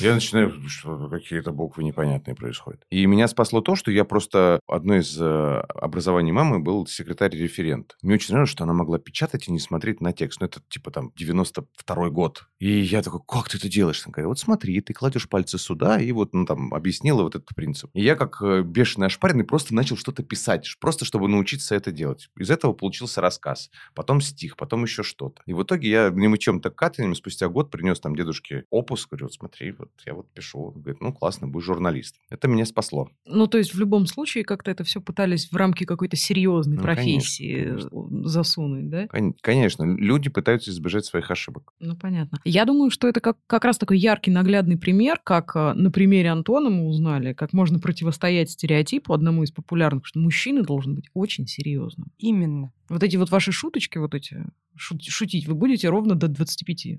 Я 0.00 0.14
начинаю, 0.14 0.52
что 0.68 1.08
какие-то 1.08 1.52
буквы 1.52 1.84
непонятные 1.84 2.34
происходят. 2.34 2.82
И 2.90 3.06
меня 3.06 3.28
спасло 3.28 3.60
то, 3.60 3.76
что 3.76 3.90
я 3.90 4.04
просто 4.04 4.60
одно 4.90 4.96
из 4.98 5.20
образовании 5.20 6.32
мамы 6.32 6.58
был 6.58 6.86
секретарь-референт. 6.86 7.96
Мне 8.02 8.14
очень 8.14 8.32
нравилось, 8.32 8.50
что 8.50 8.64
она 8.64 8.72
могла 8.72 8.98
печатать 8.98 9.46
и 9.46 9.52
не 9.52 9.60
смотреть 9.60 10.00
на 10.00 10.12
текст. 10.12 10.40
Ну, 10.40 10.46
это 10.46 10.60
типа 10.68 10.90
там 10.90 11.12
92-й 11.16 12.10
год. 12.10 12.46
И 12.58 12.80
я 12.80 13.02
такой, 13.02 13.20
как 13.26 13.48
ты 13.48 13.58
это 13.58 13.68
делаешь? 13.68 14.02
Она 14.04 14.12
говорит, 14.12 14.28
вот 14.28 14.38
смотри, 14.38 14.80
ты 14.80 14.92
кладешь 14.92 15.28
пальцы 15.28 15.58
сюда, 15.58 16.00
и 16.00 16.10
вот, 16.12 16.34
ну, 16.34 16.44
там, 16.44 16.74
объяснила 16.74 17.22
вот 17.22 17.36
этот 17.36 17.54
принцип. 17.54 17.90
И 17.94 18.02
я, 18.02 18.16
как 18.16 18.42
э, 18.42 18.62
бешеный 18.62 19.06
ошпаренный, 19.06 19.44
просто 19.44 19.74
начал 19.74 19.96
что-то 19.96 20.22
писать, 20.22 20.68
просто 20.80 21.04
чтобы 21.04 21.28
научиться 21.28 21.74
это 21.74 21.92
делать. 21.92 22.28
Из 22.36 22.50
этого 22.50 22.72
получился 22.72 23.20
рассказ, 23.20 23.70
потом 23.94 24.20
стих, 24.20 24.56
потом 24.56 24.82
еще 24.82 25.02
что-то. 25.02 25.42
И 25.46 25.52
в 25.52 25.62
итоге 25.62 25.88
я 25.88 26.10
немычем-то 26.10 26.70
катанием 26.70 27.14
спустя 27.14 27.48
год 27.48 27.70
принес 27.70 28.00
там 28.00 28.16
дедушке 28.16 28.64
опус, 28.70 29.06
говорю, 29.06 29.26
вот 29.26 29.34
смотри, 29.34 29.72
вот 29.72 29.90
я 30.04 30.14
вот 30.14 30.28
пишу. 30.32 30.66
Он 30.66 30.80
говорит, 30.80 31.00
ну, 31.00 31.12
классно, 31.12 31.46
будешь 31.46 31.66
журналист. 31.66 32.16
Это 32.28 32.48
меня 32.48 32.66
спасло. 32.66 33.08
Ну, 33.24 33.46
то 33.46 33.58
есть 33.58 33.72
в 33.74 33.78
любом 33.78 34.06
случае 34.06 34.44
как-то 34.44 34.70
это 34.70 34.79
все 34.84 35.00
пытались 35.00 35.50
в 35.50 35.56
рамки 35.56 35.84
какой-то 35.84 36.16
серьезной 36.16 36.76
ну, 36.76 36.82
профессии 36.82 37.64
конечно, 37.64 37.90
конечно. 37.90 38.28
засунуть, 38.28 38.88
да? 38.90 39.08
Конечно, 39.40 39.84
люди 39.84 40.30
пытаются 40.30 40.70
избежать 40.70 41.04
своих 41.04 41.30
ошибок. 41.30 41.72
Ну, 41.80 41.96
понятно. 41.96 42.38
Я 42.44 42.64
думаю, 42.64 42.90
что 42.90 43.08
это 43.08 43.20
как, 43.20 43.38
как 43.46 43.64
раз 43.64 43.78
такой 43.78 43.98
яркий, 43.98 44.30
наглядный 44.30 44.78
пример, 44.78 45.20
как 45.22 45.54
э, 45.54 45.74
на 45.74 45.90
примере 45.90 46.30
Антона 46.30 46.70
мы 46.70 46.86
узнали, 46.86 47.32
как 47.32 47.52
можно 47.52 47.78
противостоять 47.78 48.50
стереотипу 48.50 49.12
одному 49.12 49.42
из 49.42 49.50
популярных, 49.50 50.06
что 50.06 50.18
мужчина 50.18 50.62
должен 50.62 50.94
быть 50.94 51.08
очень 51.14 51.46
серьезным. 51.46 52.08
Именно. 52.18 52.72
Вот 52.88 53.02
эти 53.02 53.16
вот 53.16 53.30
ваши 53.30 53.52
шуточки, 53.52 53.98
вот 53.98 54.14
эти, 54.14 54.44
шутить 54.76 55.46
вы 55.46 55.54
будете 55.54 55.88
ровно 55.88 56.14
до 56.14 56.28
25. 56.28 56.98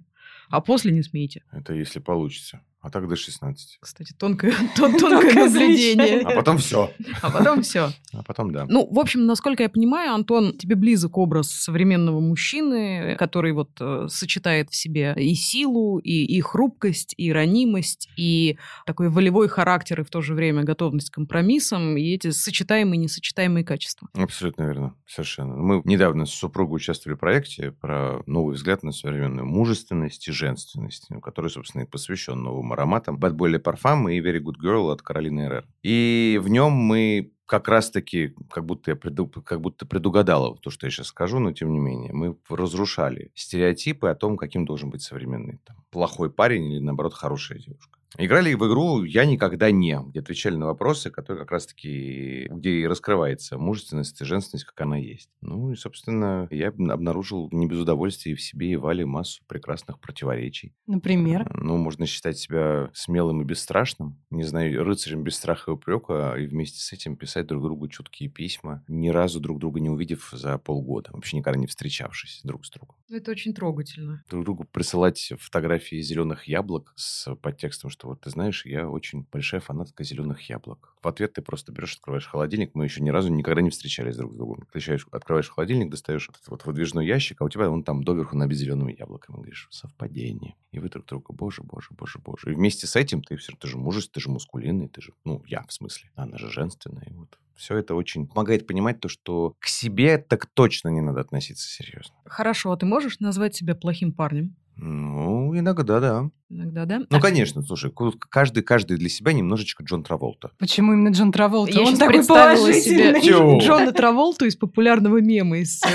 А 0.49 0.61
после 0.61 0.91
не 0.91 1.03
смейте. 1.03 1.43
Это 1.51 1.73
если 1.73 1.99
получится. 1.99 2.61
А 2.81 2.89
так 2.89 3.07
до 3.07 3.15
16. 3.15 3.77
Кстати, 3.79 4.13
тонкое, 4.17 4.53
тон- 4.75 4.97
тонкое 4.97 5.33
наблюдение. 5.33 6.21
А 6.21 6.35
потом 6.35 6.57
все. 6.57 6.91
А 7.21 7.29
потом 7.29 7.61
все. 7.61 7.91
А 8.13 8.23
потом 8.23 8.51
да. 8.51 8.65
Ну, 8.67 8.87
в 8.91 8.99
общем, 8.99 9.25
насколько 9.25 9.63
я 9.63 9.69
понимаю, 9.69 10.13
Антон, 10.13 10.57
тебе 10.57 10.75
близок 10.75 11.17
образ 11.17 11.49
современного 11.49 12.19
мужчины, 12.19 13.15
который 13.17 13.53
вот 13.53 13.69
э, 13.79 14.07
сочетает 14.09 14.69
в 14.69 14.75
себе 14.75 15.15
и 15.17 15.33
силу, 15.33 15.97
и, 15.99 16.25
и 16.25 16.41
хрупкость, 16.41 17.13
и 17.15 17.31
ранимость, 17.31 18.09
и 18.17 18.57
такой 18.85 19.09
волевой 19.09 19.47
характер, 19.47 20.01
и 20.01 20.03
в 20.03 20.09
то 20.09 20.19
же 20.19 20.33
время 20.33 20.63
готовность 20.63 21.09
к 21.09 21.13
компромиссам, 21.13 21.95
и 21.95 22.03
эти 22.13 22.31
сочетаемые 22.31 22.95
и 22.95 23.03
несочетаемые 23.03 23.63
качества. 23.63 24.09
Абсолютно 24.13 24.63
верно. 24.63 24.95
Совершенно. 25.07 25.55
Мы 25.55 25.81
недавно 25.85 26.25
с 26.25 26.31
супругой 26.31 26.77
участвовали 26.77 27.15
в 27.15 27.19
проекте 27.19 27.71
про 27.71 28.23
новый 28.25 28.55
взгляд 28.55 28.83
на 28.83 28.91
современную 28.91 29.45
мужественность 29.45 30.27
и 30.27 30.31
женственность, 30.33 31.05
ну, 31.09 31.21
который, 31.21 31.49
собственно, 31.49 31.83
и 31.83 31.85
посвящен 31.85 32.41
новым 32.71 32.73
ароматам 32.73 33.17
Bad 33.17 33.35
Boy 33.35 33.55
Le 33.55 33.61
Parfum 33.61 34.11
и 34.11 34.19
Very 34.21 34.39
Good 34.39 34.59
Girl 34.63 34.91
от 34.91 35.01
Каролины 35.01 35.41
Эррер. 35.41 35.67
И 35.83 36.39
в 36.41 36.49
нем 36.49 36.71
мы 36.71 37.31
как 37.45 37.67
раз-таки, 37.67 38.33
как 38.49 38.65
будто 38.65 38.91
я 38.91 38.95
преду- 38.95 39.27
как 39.27 39.59
будто 39.59 39.85
предугадала 39.85 40.55
то, 40.57 40.69
что 40.69 40.87
я 40.87 40.91
сейчас 40.91 41.07
скажу, 41.07 41.39
но 41.39 41.51
тем 41.51 41.71
не 41.71 41.79
менее, 41.79 42.13
мы 42.13 42.37
разрушали 42.49 43.31
стереотипы 43.35 44.07
о 44.07 44.15
том, 44.15 44.37
каким 44.37 44.65
должен 44.65 44.89
быть 44.89 45.01
современный 45.01 45.59
там, 45.65 45.75
плохой 45.89 46.29
парень 46.29 46.71
или, 46.71 46.79
наоборот, 46.79 47.13
хорошая 47.13 47.59
девушка. 47.59 47.99
Играли 48.17 48.53
в 48.53 48.67
игру 48.67 49.03
«Я 49.03 49.25
никогда 49.25 49.71
не», 49.71 49.97
где 50.07 50.19
отвечали 50.19 50.55
на 50.55 50.65
вопросы, 50.65 51.09
которые 51.09 51.43
как 51.43 51.51
раз-таки, 51.51 52.47
где 52.49 52.71
и 52.71 52.87
раскрывается 52.87 53.57
мужественность 53.57 54.19
и 54.21 54.25
женственность, 54.25 54.65
как 54.65 54.81
она 54.81 54.97
есть. 54.97 55.29
Ну 55.41 55.71
и, 55.71 55.75
собственно, 55.75 56.47
я 56.51 56.69
обнаружил 56.69 57.47
не 57.51 57.67
без 57.67 57.79
удовольствия 57.79 58.33
и 58.33 58.35
в 58.35 58.41
себе, 58.41 58.71
и 58.71 58.75
Вале 58.75 59.05
массу 59.05 59.43
прекрасных 59.47 59.99
противоречий. 59.99 60.73
Например? 60.87 61.49
Ну, 61.55 61.77
можно 61.77 62.05
считать 62.05 62.37
себя 62.37 62.89
смелым 62.93 63.41
и 63.41 63.45
бесстрашным, 63.45 64.21
не 64.29 64.43
знаю, 64.43 64.83
рыцарем 64.83 65.23
без 65.23 65.37
страха 65.37 65.71
и 65.71 65.73
упрека, 65.73 66.35
и 66.37 66.47
вместе 66.47 66.79
с 66.79 66.91
этим 66.91 67.15
писать 67.15 67.47
друг 67.47 67.63
другу 67.63 67.87
чуткие 67.87 68.29
письма, 68.29 68.83
ни 68.87 69.09
разу 69.09 69.39
друг 69.39 69.59
друга 69.59 69.79
не 69.79 69.89
увидев 69.89 70.29
за 70.33 70.57
полгода, 70.57 71.11
вообще 71.13 71.37
никогда 71.37 71.59
не 71.59 71.67
встречавшись 71.67 72.41
друг 72.43 72.65
с 72.65 72.71
другом. 72.71 72.97
Это 73.09 73.31
очень 73.31 73.53
трогательно. 73.53 74.23
Друг 74.29 74.43
другу 74.43 74.63
присылать 74.65 75.33
фотографии 75.39 76.01
зеленых 76.01 76.45
яблок 76.45 76.93
с 76.95 77.33
подтекстом, 77.35 77.89
что 77.89 78.00
вот 78.07 78.21
ты 78.21 78.29
знаешь, 78.29 78.65
я 78.65 78.89
очень 78.89 79.25
большая 79.31 79.61
фанатка 79.61 80.03
зеленых 80.03 80.41
яблок. 80.49 80.95
В 81.01 81.07
ответ 81.07 81.33
ты 81.33 81.41
просто 81.41 81.71
берешь, 81.71 81.95
открываешь 81.95 82.27
холодильник, 82.27 82.71
мы 82.73 82.85
еще 82.85 83.01
ни 83.01 83.09
разу 83.09 83.31
никогда 83.31 83.61
не 83.61 83.69
встречались 83.69 84.17
друг 84.17 84.33
с 84.33 84.35
другом. 84.35 84.67
Ты 84.71 84.79
еще 84.79 84.97
открываешь 85.11 85.49
холодильник, 85.49 85.89
достаешь 85.89 86.29
этот 86.29 86.47
вот 86.47 86.65
выдвижной 86.65 87.05
ящик, 87.05 87.41
а 87.41 87.45
у 87.45 87.49
тебя 87.49 87.69
он 87.69 87.83
там 87.83 88.03
доверху 88.03 88.35
набит 88.35 88.57
зелеными 88.57 88.95
яблоками. 88.97 89.37
Говоришь, 89.37 89.67
совпадение. 89.71 90.55
И 90.71 90.79
вы 90.79 90.89
друг 90.89 91.05
другу, 91.05 91.33
боже, 91.33 91.63
боже, 91.63 91.89
боже, 91.91 92.19
боже. 92.19 92.51
И 92.51 92.55
вместе 92.55 92.87
с 92.87 92.95
этим 92.95 93.21
ты 93.21 93.35
все, 93.37 93.53
ты 93.57 93.67
же 93.67 93.77
мужественный, 93.77 94.13
ты 94.13 94.19
же 94.21 94.29
мускулинный, 94.29 94.87
ты 94.87 95.01
же, 95.01 95.13
ну, 95.25 95.43
я 95.45 95.63
в 95.67 95.73
смысле, 95.73 96.09
она 96.15 96.37
же 96.37 96.49
женственная. 96.49 97.07
И 97.09 97.13
вот 97.13 97.37
все 97.55 97.77
это 97.77 97.93
очень 97.93 98.27
помогает 98.27 98.65
понимать 98.65 98.99
то, 98.99 99.07
что 99.07 99.55
к 99.59 99.67
себе 99.67 100.17
так 100.17 100.47
точно 100.47 100.89
не 100.89 101.01
надо 101.01 101.21
относиться 101.21 101.67
серьезно. 101.67 102.15
Хорошо, 102.25 102.71
а 102.71 102.77
ты 102.77 102.85
можешь 102.85 103.19
назвать 103.19 103.55
себя 103.55 103.75
плохим 103.75 104.13
парнем? 104.13 104.55
Ну, 104.77 105.40
иногда, 105.57 105.99
да. 105.99 106.29
Иногда, 106.49 106.85
да? 106.85 106.99
Ну, 106.99 107.05
А 107.09 107.19
конечно, 107.21 107.61
слушай, 107.63 107.91
каждый, 108.29 108.61
каждый 108.63 108.97
для 108.97 109.07
себя 109.09 109.31
немножечко 109.33 109.83
Джон 109.83 110.03
Траволта. 110.03 110.51
Почему 110.57 110.93
именно 110.93 111.09
Джон 111.13 111.31
Траволта? 111.31 111.71
Я 111.73 111.79
Он 111.81 111.85
сейчас 111.87 111.99
такой 111.99 112.25
положительный. 112.25 113.21
себе? 113.21 113.59
Джона 113.65 113.91
Траволту 113.93 114.45
из 114.45 114.55
популярного 114.57 115.21
мема 115.21 115.59
из... 115.59 115.81
э, 115.85 115.89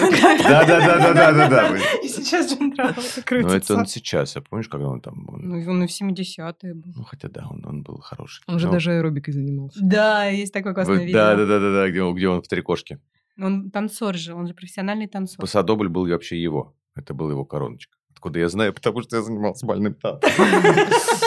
Да-да-да-да-да-да. 0.48 1.76
И 2.02 2.08
сейчас 2.08 2.50
Джон 2.52 2.72
Траволта 2.72 3.00
Ну, 3.04 3.12
это 3.18 3.22
крутится. 3.22 3.75
он 3.76 3.86
сейчас, 3.86 4.36
а 4.36 4.40
помнишь, 4.40 4.68
когда 4.68 4.88
он 4.88 5.00
там... 5.00 5.26
Ну, 5.38 5.70
он 5.70 5.84
и 5.84 5.86
в 5.86 5.90
70-е 5.90 6.75
был. 6.75 6.92
Ну, 6.96 7.04
хотя 7.04 7.28
да, 7.28 7.46
он, 7.50 7.64
он 7.66 7.82
был 7.82 7.98
хороший. 7.98 8.42
Он 8.46 8.58
же 8.58 8.66
Ну, 8.66 8.72
даже 8.72 8.92
аэробикой 8.92 9.34
занимался. 9.34 9.78
Да, 9.82 10.25
есть 10.26 10.52
такое 10.52 10.75
классное 10.75 11.04
видео. 11.04 11.18
Да-да-да-да, 11.18 11.88
где, 11.90 12.02
он- 12.02 12.14
где 12.14 12.28
он 12.28 12.42
в 12.42 12.48
три 12.48 12.62
кошки. 12.62 12.98
Он 13.38 13.70
танцор 13.70 14.14
же, 14.14 14.34
он 14.34 14.46
же 14.46 14.54
профессиональный 14.54 15.06
танцор. 15.06 15.38
Пасадобль 15.40 15.88
был 15.88 16.06
вообще 16.08 16.40
его. 16.40 16.75
Это 16.94 17.12
был 17.12 17.30
его 17.30 17.44
короночка. 17.44 17.96
Откуда 18.26 18.40
я 18.40 18.49
знаю? 18.49 18.73
Потому 18.75 19.02
что 19.02 19.18
я 19.18 19.23
занимался 19.23 19.64
бальным 19.64 19.95
танцем. 19.95 20.33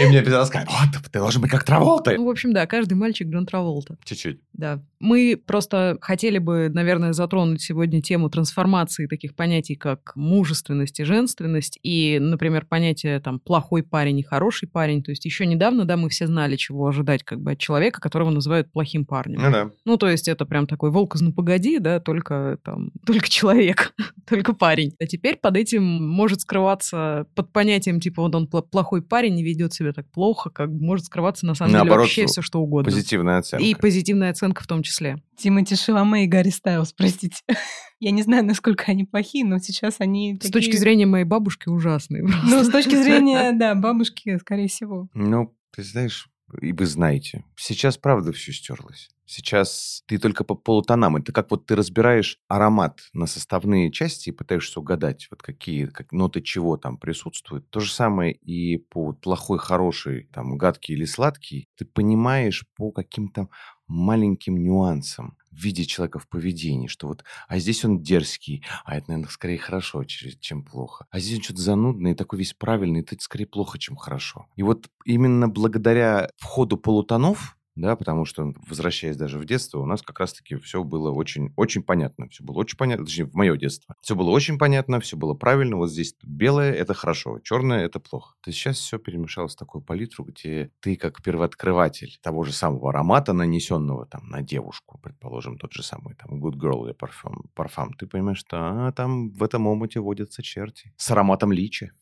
И 0.00 0.06
мне 0.06 0.18
обязательно 0.18 0.46
сказать, 0.46 0.68
вот, 0.68 1.02
ты 1.10 1.18
должен 1.18 1.42
быть 1.42 1.50
как 1.50 1.64
Траволта. 1.64 2.12
Ну, 2.16 2.26
в 2.26 2.30
общем, 2.30 2.52
да, 2.52 2.66
каждый 2.66 2.94
мальчик 2.94 3.28
Джон 3.28 3.46
Траволта. 3.46 3.96
Чуть-чуть. 4.04 4.40
Да. 4.52 4.82
Мы 5.00 5.40
просто 5.44 5.98
хотели 6.00 6.38
бы, 6.38 6.70
наверное, 6.72 7.12
затронуть 7.12 7.60
сегодня 7.60 8.00
тему 8.00 8.30
трансформации 8.30 9.06
таких 9.06 9.34
понятий, 9.34 9.74
как 9.74 10.12
мужественность 10.14 11.00
и 11.00 11.04
женственность, 11.04 11.78
и, 11.82 12.18
например, 12.20 12.66
понятие 12.66 13.20
там 13.20 13.38
плохой 13.38 13.82
парень 13.82 14.18
и 14.18 14.22
хороший 14.22 14.68
парень. 14.68 15.02
То 15.02 15.10
есть 15.10 15.24
еще 15.24 15.46
недавно, 15.46 15.84
да, 15.84 15.96
мы 15.96 16.08
все 16.08 16.26
знали, 16.26 16.56
чего 16.56 16.86
ожидать 16.86 17.22
как 17.22 17.40
бы 17.40 17.52
от 17.52 17.58
человека, 17.58 18.00
которого 18.00 18.30
называют 18.30 18.72
плохим 18.72 19.04
парнем. 19.04 19.40
Ну 19.42 19.50
да. 19.50 19.70
Ну, 19.84 19.96
то 19.96 20.08
есть 20.08 20.28
это 20.28 20.46
прям 20.46 20.66
такой 20.66 20.90
волк 20.90 21.16
из 21.16 21.20
ну 21.20 21.32
погоди, 21.32 21.78
да, 21.78 22.00
только 22.00 22.58
там, 22.62 22.90
только 23.06 23.28
человек, 23.28 23.94
только 24.28 24.54
парень. 24.54 24.94
А 25.00 25.06
теперь 25.06 25.36
под 25.36 25.56
этим 25.56 25.82
может 25.84 26.40
скрываться, 26.40 27.26
под 27.34 27.52
понятием, 27.52 28.00
типа, 28.00 28.22
вот 28.22 28.34
он 28.34 28.46
плохой 28.46 29.02
парень, 29.02 29.34
не 29.34 29.42
ведет 29.42 29.72
себя 29.74 29.83
так 29.92 30.10
плохо, 30.10 30.50
как 30.50 30.70
может 30.70 31.06
скрываться 31.06 31.46
на 31.46 31.54
самом 31.54 31.70
деле 31.70 31.78
Наоборот, 31.84 32.04
вообще 32.04 32.26
все, 32.26 32.42
что 32.42 32.60
угодно. 32.60 32.90
Позитивная 32.90 33.38
оценка. 33.38 33.64
И 33.64 33.74
позитивная 33.74 34.30
оценка 34.30 34.62
в 34.62 34.66
том 34.66 34.82
числе. 34.82 35.22
Тимати 35.36 35.76
Шаломе 35.76 36.24
и 36.24 36.26
Гарри 36.26 36.50
Стайлз, 36.50 36.92
простите. 36.92 37.36
Я 38.00 38.10
не 38.10 38.22
знаю, 38.22 38.44
насколько 38.44 38.84
они 38.88 39.04
плохие, 39.04 39.44
но 39.44 39.58
сейчас 39.58 39.96
они 39.98 40.38
С 40.42 40.50
точки 40.50 40.76
зрения 40.76 41.06
моей 41.06 41.24
бабушки 41.24 41.68
ужасные. 41.68 42.22
просто. 42.24 42.46
Ну, 42.46 42.64
с 42.64 42.68
точки 42.68 42.94
зрения, 42.94 43.52
да, 43.58 43.74
бабушки, 43.74 44.38
скорее 44.38 44.68
всего. 44.68 45.08
Ну, 45.14 45.56
ты 45.70 45.82
знаешь, 45.82 46.28
и 46.60 46.72
вы 46.72 46.86
знаете, 46.86 47.44
сейчас 47.56 47.96
правда 47.96 48.32
все 48.32 48.52
стерлось. 48.52 49.10
Сейчас 49.26 50.02
ты 50.06 50.18
только 50.18 50.44
по 50.44 50.54
полутонам. 50.54 51.16
Это 51.16 51.32
как 51.32 51.50
вот 51.50 51.64
ты 51.66 51.76
разбираешь 51.76 52.38
аромат 52.48 53.00
на 53.14 53.26
составные 53.26 53.90
части 53.90 54.28
и 54.28 54.32
пытаешься 54.32 54.80
угадать, 54.80 55.28
вот 55.30 55.42
какие 55.42 55.86
как 55.86 56.12
ноты 56.12 56.42
чего 56.42 56.76
там 56.76 56.98
присутствуют. 56.98 57.68
То 57.70 57.80
же 57.80 57.90
самое 57.92 58.32
и 58.34 58.76
по 58.76 59.12
плохой, 59.12 59.58
хороший, 59.58 60.28
там, 60.32 60.58
гадкий 60.58 60.94
или 60.94 61.06
сладкий. 61.06 61.68
Ты 61.76 61.86
понимаешь 61.86 62.66
по 62.76 62.90
каким-то 62.92 63.48
маленьким 63.86 64.62
нюансам 64.62 65.36
в 65.50 65.56
виде 65.56 65.84
человека 65.84 66.18
в 66.18 66.28
поведении, 66.28 66.88
что 66.88 67.06
вот, 67.06 67.24
а 67.48 67.58
здесь 67.58 67.84
он 67.84 68.02
дерзкий, 68.02 68.64
а 68.84 68.96
это, 68.96 69.10
наверное, 69.10 69.30
скорее 69.30 69.58
хорошо, 69.58 70.04
чем 70.04 70.64
плохо. 70.64 71.06
А 71.10 71.20
здесь 71.20 71.38
он 71.38 71.44
что-то 71.44 71.60
занудный, 71.62 72.14
такой 72.14 72.38
весь 72.40 72.54
правильный, 72.54 73.00
это 73.00 73.16
скорее 73.20 73.46
плохо, 73.46 73.78
чем 73.78 73.96
хорошо. 73.96 74.46
И 74.56 74.62
вот 74.62 74.88
именно 75.04 75.48
благодаря 75.48 76.28
входу 76.38 76.76
полутонов, 76.76 77.56
да, 77.76 77.96
потому 77.96 78.24
что, 78.24 78.52
возвращаясь 78.68 79.16
даже 79.16 79.38
в 79.38 79.44
детство, 79.44 79.80
у 79.80 79.86
нас 79.86 80.02
как 80.02 80.20
раз-таки 80.20 80.56
все 80.56 80.84
было 80.84 81.10
очень, 81.10 81.52
очень 81.56 81.82
понятно. 81.82 82.28
Все 82.28 82.44
было 82.44 82.58
очень 82.58 82.78
понятно, 82.78 83.04
точнее, 83.04 83.24
в 83.26 83.34
мое 83.34 83.56
детство. 83.56 83.96
Все 84.00 84.14
было 84.14 84.30
очень 84.30 84.58
понятно, 84.58 85.00
все 85.00 85.16
было 85.16 85.34
правильно. 85.34 85.76
Вот 85.76 85.90
здесь 85.90 86.14
белое– 86.22 86.72
это 86.74 86.94
хорошо, 86.94 87.40
черное– 87.40 87.84
это 87.86 87.98
плохо. 87.98 88.34
То 88.42 88.50
есть 88.50 88.60
сейчас 88.60 88.78
все 88.78 88.98
перемешалось 88.98 89.54
в 89.54 89.58
такую 89.58 89.82
палитру, 89.82 90.24
где 90.24 90.70
ты 90.80 90.96
как 90.96 91.22
первооткрыватель 91.22 92.18
того 92.22 92.44
же 92.44 92.52
самого 92.52 92.90
аромата, 92.90 93.32
нанесенного 93.32 94.06
там 94.06 94.28
на 94.28 94.42
девушку, 94.42 94.98
предположим, 95.02 95.58
тот 95.58 95.72
же 95.72 95.82
самый 95.82 96.14
там 96.14 96.42
Good 96.42 96.54
Girl 96.54 96.86
или 96.86 96.92
парфюм, 96.92 97.50
парфам, 97.54 97.92
ты 97.94 98.06
понимаешь, 98.06 98.38
что 98.38 98.56
а, 98.60 98.92
там 98.92 99.30
в 99.30 99.42
этом 99.42 99.66
омуте 99.66 100.00
водятся 100.00 100.42
черти 100.42 100.92
с 100.96 101.10
ароматом 101.10 101.52
личи. 101.52 101.92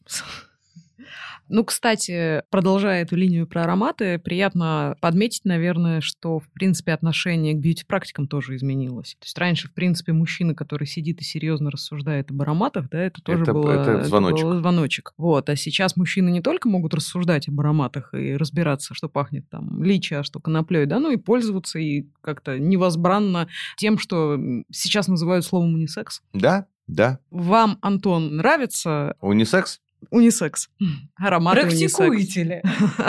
Ну, 1.53 1.65
кстати, 1.65 2.43
продолжая 2.49 3.03
эту 3.03 3.15
линию 3.15 3.47
про 3.47 3.65
ароматы, 3.65 4.19
приятно 4.19 4.97
подметить, 5.03 5.45
наверное, 5.45 6.01
что, 6.01 6.39
в 6.39 6.49
принципе, 6.49 6.93
отношение 6.93 7.53
к 7.53 7.59
бьюти-практикам 7.59 8.27
тоже 8.27 8.57
изменилось. 8.57 9.17
То 9.21 9.27
есть 9.27 9.37
раньше, 9.37 9.69
в 9.69 9.75
принципе, 9.75 10.15
мужчина, 10.15 10.55
который 10.55 10.87
сидит 10.87 11.21
и 11.21 11.25
серьезно 11.25 11.71
рассуждает 11.71 12.31
об 12.31 12.41
ароматах, 12.41 12.89
да, 12.89 13.01
это 13.03 13.21
тоже 13.21 13.43
Это- 13.43 13.53
было, 13.53 13.71
это 13.73 14.03
звоночек. 14.05 14.47
был 14.47 14.59
звоночек. 14.61 15.13
Вот. 15.19 15.51
А 15.51 15.57
сейчас 15.57 15.95
мужчины 15.95 16.31
не 16.31 16.41
только 16.41 16.71
могут 16.71 16.95
рассуждать 16.95 17.49
об 17.49 17.61
ароматах 17.61 18.15
и 18.15 18.35
разбираться, 18.35 18.95
что 18.95 19.11
пахнет 19.11 19.47
там 19.51 19.83
личи, 19.83 20.15
а 20.15 20.23
что 20.23 20.41
коноплей, 20.41 20.87
да, 20.87 21.01
ну 21.01 21.11
и 21.11 21.19
пользоваться 21.19 21.79
и 21.79 22.07
как-то 22.23 22.59
невозбранно 22.59 23.47
тем, 23.77 23.99
что 23.99 24.41
сейчас 24.71 25.07
называют 25.07 25.45
словом 25.45 25.75
унисекс. 25.75 26.23
Да, 26.33 26.65
да. 26.87 27.19
Вам, 27.31 27.77
Антон, 27.83 28.37
нравится 28.37 29.17
Унисекс? 29.21 29.81
Унисекс? 30.11 30.69
Ароматы. 31.17 31.63
Практикуете 31.63 32.43
ли? 32.43 32.63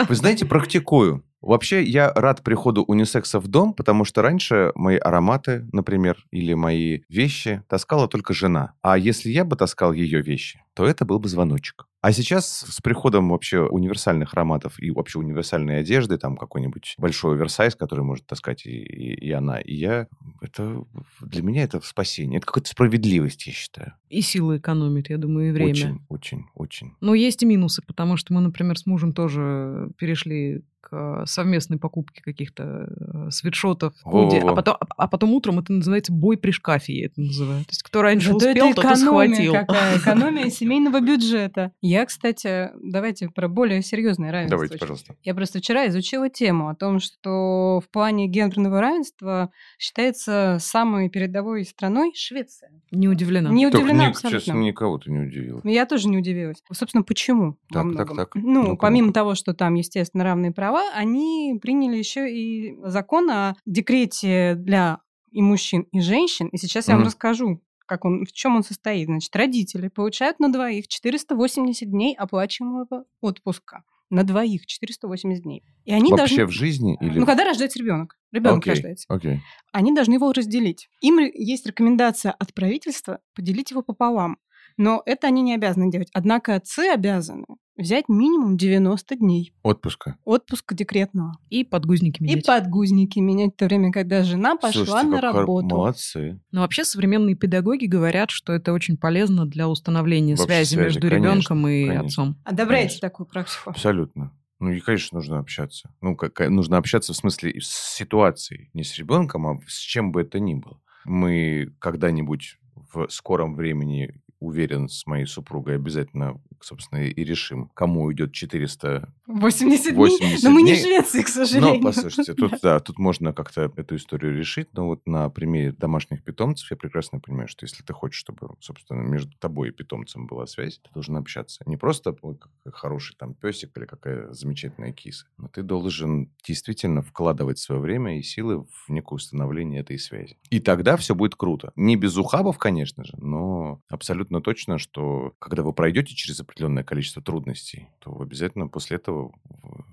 Вы 0.08 0.14
знаете, 0.14 0.46
практикую. 0.46 1.24
Вообще, 1.44 1.82
я 1.82 2.10
рад 2.14 2.42
приходу 2.42 2.84
унисекса 2.84 3.38
в 3.38 3.48
дом, 3.48 3.74
потому 3.74 4.06
что 4.06 4.22
раньше 4.22 4.72
мои 4.74 4.96
ароматы, 4.96 5.68
например, 5.72 6.24
или 6.30 6.54
мои 6.54 7.00
вещи 7.10 7.62
таскала 7.68 8.08
только 8.08 8.32
жена. 8.32 8.72
А 8.80 8.96
если 8.96 9.28
я 9.28 9.44
бы 9.44 9.54
таскал 9.54 9.92
ее 9.92 10.22
вещи, 10.22 10.64
то 10.74 10.84
это 10.86 11.04
был 11.04 11.18
бы 11.18 11.28
звоночек. 11.28 11.86
А 12.00 12.12
сейчас 12.12 12.66
с 12.68 12.80
приходом 12.80 13.30
вообще 13.30 13.60
универсальных 13.60 14.34
ароматов 14.34 14.78
и 14.78 14.90
вообще 14.90 15.18
универсальной 15.18 15.80
одежды, 15.80 16.18
там 16.18 16.36
какой-нибудь 16.36 16.96
большой 16.98 17.36
оверсайз, 17.36 17.76
который 17.76 18.04
может 18.04 18.26
таскать 18.26 18.66
и, 18.66 18.70
и, 18.70 19.14
и 19.14 19.30
она, 19.30 19.58
и 19.60 19.74
я, 19.74 20.08
это 20.42 20.84
для 21.20 21.42
меня 21.42 21.62
это 21.62 21.80
спасение. 21.80 22.38
Это 22.38 22.46
какая-то 22.46 22.68
справедливость, 22.68 23.46
я 23.46 23.52
считаю. 23.52 23.94
И 24.10 24.20
силы 24.20 24.58
экономит, 24.58 25.08
я 25.08 25.16
думаю, 25.16 25.48
и 25.48 25.52
время. 25.52 25.70
Очень, 25.70 26.00
очень, 26.08 26.44
очень. 26.54 26.92
Но 27.00 27.14
есть 27.14 27.42
и 27.42 27.46
минусы, 27.46 27.82
потому 27.86 28.16
что 28.16 28.34
мы, 28.34 28.40
например, 28.40 28.76
с 28.76 28.84
мужем 28.84 29.12
тоже 29.12 29.90
перешли 29.96 30.62
к 30.84 31.24
совместной 31.26 31.78
покупке 31.78 32.22
каких-то 32.22 32.88
э, 32.88 33.30
свитшотов, 33.30 33.94
худи, 34.02 34.36
а 34.36 34.54
потом, 34.54 34.76
а 34.80 35.08
потом 35.08 35.32
утром 35.32 35.58
это 35.58 35.72
называется 35.72 36.12
бой 36.12 36.36
при 36.36 36.50
шкафе, 36.50 36.92
я 36.92 37.06
это 37.06 37.20
называю. 37.20 37.64
То 37.64 37.70
есть 37.70 37.82
кто 37.82 38.02
раньше 38.02 38.32
Зато 38.32 38.50
успел, 38.50 38.70
это 38.70 38.82
тот 38.82 38.98
схватил. 38.98 39.52
какая, 39.54 39.98
экономия 39.98 40.50
семейного 40.64 41.00
бюджета. 41.00 41.72
Я, 41.80 42.04
кстати, 42.06 42.70
давайте 42.82 43.28
про 43.28 43.48
более 43.48 43.82
серьезное 43.82 44.32
равенство. 44.32 44.56
Давайте, 44.56 44.78
пожалуйста. 44.78 45.16
Я 45.22 45.34
просто 45.34 45.58
вчера 45.58 45.86
изучила 45.88 46.28
тему 46.28 46.68
о 46.68 46.74
том, 46.74 47.00
что 47.00 47.80
в 47.80 47.88
плане 47.90 48.26
гендерного 48.26 48.80
равенства 48.80 49.50
считается 49.78 50.58
самой 50.60 51.08
передовой 51.10 51.64
страной 51.64 52.12
Швеция. 52.14 52.70
Не 52.90 53.08
удивлена. 53.08 53.50
Не 53.50 53.66
удивлена 53.66 54.04
Только, 54.04 54.08
абсолютно. 54.08 54.40
Честно, 54.40 54.58
никого 54.58 54.98
ты 54.98 55.10
не 55.10 55.20
удивила. 55.20 55.60
Я 55.64 55.86
тоже 55.86 56.08
не 56.08 56.18
удивилась. 56.18 56.62
Собственно, 56.72 57.02
почему? 57.02 57.56
Так, 57.72 57.94
так, 57.96 58.14
так. 58.14 58.34
Ну, 58.34 58.68
ну 58.68 58.76
помимо 58.76 59.12
того, 59.12 59.34
что 59.34 59.52
там, 59.54 59.74
естественно, 59.74 60.24
равные 60.24 60.52
права, 60.52 60.90
они 60.94 61.58
приняли 61.60 61.96
еще 61.96 62.32
и 62.32 62.76
закон 62.82 63.30
о 63.30 63.54
декрете 63.66 64.54
для 64.54 65.00
и 65.34 65.42
мужчин, 65.42 65.86
и 65.90 66.00
женщин. 66.00 66.46
И 66.48 66.56
сейчас 66.58 66.86
я 66.86 66.94
вам 66.94 67.04
расскажу, 67.04 67.60
как 67.86 68.04
он, 68.04 68.24
в 68.24 68.32
чем 68.32 68.56
он 68.56 68.64
состоит. 68.64 69.06
Значит, 69.06 69.34
родители 69.36 69.88
получают 69.88 70.40
на 70.40 70.52
двоих 70.52 70.88
480 70.88 71.90
дней 71.90 72.14
оплачиваемого 72.14 73.04
отпуска. 73.20 73.84
На 74.10 74.22
двоих 74.22 74.66
480 74.66 75.42
дней. 75.42 75.62
И 75.84 75.92
они 75.92 76.10
Вообще 76.10 76.36
должны... 76.36 76.46
в 76.46 76.50
жизни? 76.50 76.96
Или... 77.00 77.18
Ну, 77.18 77.26
когда 77.26 77.44
рождается 77.44 77.78
ребенок. 77.78 78.18
Ребенок 78.32 78.58
Окей, 78.58 78.74
рождается. 78.74 79.06
Окей. 79.08 79.40
Они 79.72 79.94
должны 79.94 80.14
его 80.14 80.30
разделить. 80.32 80.88
Им 81.00 81.18
есть 81.18 81.66
рекомендация 81.66 82.32
от 82.32 82.54
правительства 82.54 83.20
поделить 83.34 83.70
его 83.70 83.82
пополам. 83.82 84.38
Но 84.76 85.02
это 85.06 85.26
они 85.28 85.42
не 85.42 85.54
обязаны 85.54 85.90
делать. 85.90 86.08
Однако 86.12 86.54
отцы 86.56 86.88
обязаны 86.92 87.44
взять 87.76 88.08
минимум 88.08 88.56
90 88.56 89.16
дней 89.16 89.52
Отпуска. 89.62 90.16
отпуска 90.24 90.74
декретного. 90.76 91.38
И 91.50 91.64
подгузники 91.64 92.20
И 92.20 92.24
менять. 92.24 92.46
подгузники 92.46 93.18
менять 93.18 93.54
в 93.54 93.56
то 93.56 93.64
время, 93.66 93.90
когда 93.92 94.22
жена 94.22 94.56
пошла 94.56 94.84
Слушайте, 94.84 95.08
на 95.08 95.20
работу. 95.20 95.66
Молодцы. 95.68 96.40
Но 96.52 96.60
вообще 96.60 96.84
современные 96.84 97.34
педагоги 97.34 97.86
говорят, 97.86 98.30
что 98.30 98.52
это 98.52 98.72
очень 98.72 98.96
полезно 98.96 99.44
для 99.46 99.68
установления 99.68 100.36
Вообще 100.36 100.46
связи, 100.64 100.68
связи, 100.74 100.84
между 100.84 101.00
конечно, 101.08 101.16
ребенком 101.26 101.68
и 101.68 101.86
конечно. 101.86 102.06
отцом. 102.06 102.36
Одобряете 102.44 102.88
Конечно. 102.90 103.08
такую 103.08 103.26
практику? 103.26 103.70
Абсолютно. 103.70 104.32
Ну 104.60 104.70
и, 104.70 104.78
конечно, 104.80 105.18
нужно 105.18 105.40
общаться. 105.40 105.92
Ну, 106.00 106.14
как, 106.16 106.38
нужно 106.48 106.76
общаться 106.78 107.12
в 107.12 107.16
смысле 107.16 107.50
и 107.50 107.60
с 107.60 107.68
ситуацией. 107.68 108.70
Не 108.72 108.84
с 108.84 108.96
ребенком, 108.96 109.46
а 109.48 109.58
с 109.66 109.78
чем 109.78 110.12
бы 110.12 110.22
это 110.22 110.38
ни 110.38 110.54
было. 110.54 110.80
Мы 111.04 111.74
когда-нибудь 111.80 112.58
в 112.92 113.08
скором 113.08 113.56
времени, 113.56 114.14
уверен, 114.44 114.88
с 114.88 115.06
моей 115.06 115.26
супругой 115.26 115.76
обязательно, 115.76 116.40
собственно, 116.60 117.00
и 117.00 117.24
решим, 117.24 117.70
кому 117.74 118.04
уйдет 118.04 118.32
400 118.32 119.12
80 119.26 119.84
дней? 119.84 119.94
80 119.94 120.42
Но 120.44 120.50
мы 120.50 120.62
не 120.62 120.74
в 120.74 120.76
дней. 120.76 120.84
Швеции, 120.84 121.22
к 121.22 121.26
Но, 121.26 121.32
сожалению. 121.32 121.82
послушайте, 121.82 122.34
тут, 122.34 122.52
да, 122.62 122.80
тут 122.80 122.98
можно 122.98 123.32
как-то 123.32 123.72
эту 123.76 123.96
историю 123.96 124.36
решить, 124.36 124.68
но 124.72 124.86
вот 124.86 125.06
на 125.06 125.28
примере 125.30 125.72
домашних 125.72 126.22
питомцев 126.22 126.70
я 126.70 126.76
прекрасно 126.76 127.20
понимаю, 127.20 127.48
что 127.48 127.64
если 127.64 127.82
ты 127.82 127.92
хочешь, 127.92 128.18
чтобы, 128.20 128.54
собственно, 128.60 129.00
между 129.02 129.36
тобой 129.38 129.68
и 129.68 129.72
питомцем 129.72 130.26
была 130.26 130.46
связь, 130.46 130.78
ты 130.78 130.90
должен 130.92 131.16
общаться. 131.16 131.62
Не 131.66 131.76
просто, 131.76 132.14
ой, 132.22 132.36
какой 132.36 132.72
хороший 132.72 133.16
там 133.16 133.34
песик 133.34 133.76
или 133.76 133.86
какая 133.86 134.32
замечательная 134.32 134.92
киса, 134.92 135.26
но 135.38 135.48
ты 135.48 135.62
должен 135.62 136.30
действительно 136.46 137.02
вкладывать 137.02 137.58
свое 137.58 137.80
время 137.80 138.18
и 138.18 138.22
силы 138.22 138.64
в 138.64 138.88
некое 138.88 139.14
установление 139.16 139.80
этой 139.80 139.98
связи. 139.98 140.36
И 140.50 140.60
тогда 140.60 140.96
все 140.96 141.14
будет 141.14 141.34
круто. 141.34 141.72
Не 141.76 141.96
без 141.96 142.16
ухабов, 142.16 142.58
конечно 142.58 143.04
же, 143.04 143.14
но 143.16 143.80
абсолютно 143.88 144.33
точно, 144.40 144.78
что 144.78 145.34
когда 145.38 145.62
вы 145.62 145.72
пройдете 145.72 146.14
через 146.14 146.40
определенное 146.40 146.84
количество 146.84 147.22
трудностей, 147.22 147.88
то 148.00 148.20
обязательно 148.20 148.68
после 148.68 148.96
этого 148.96 149.32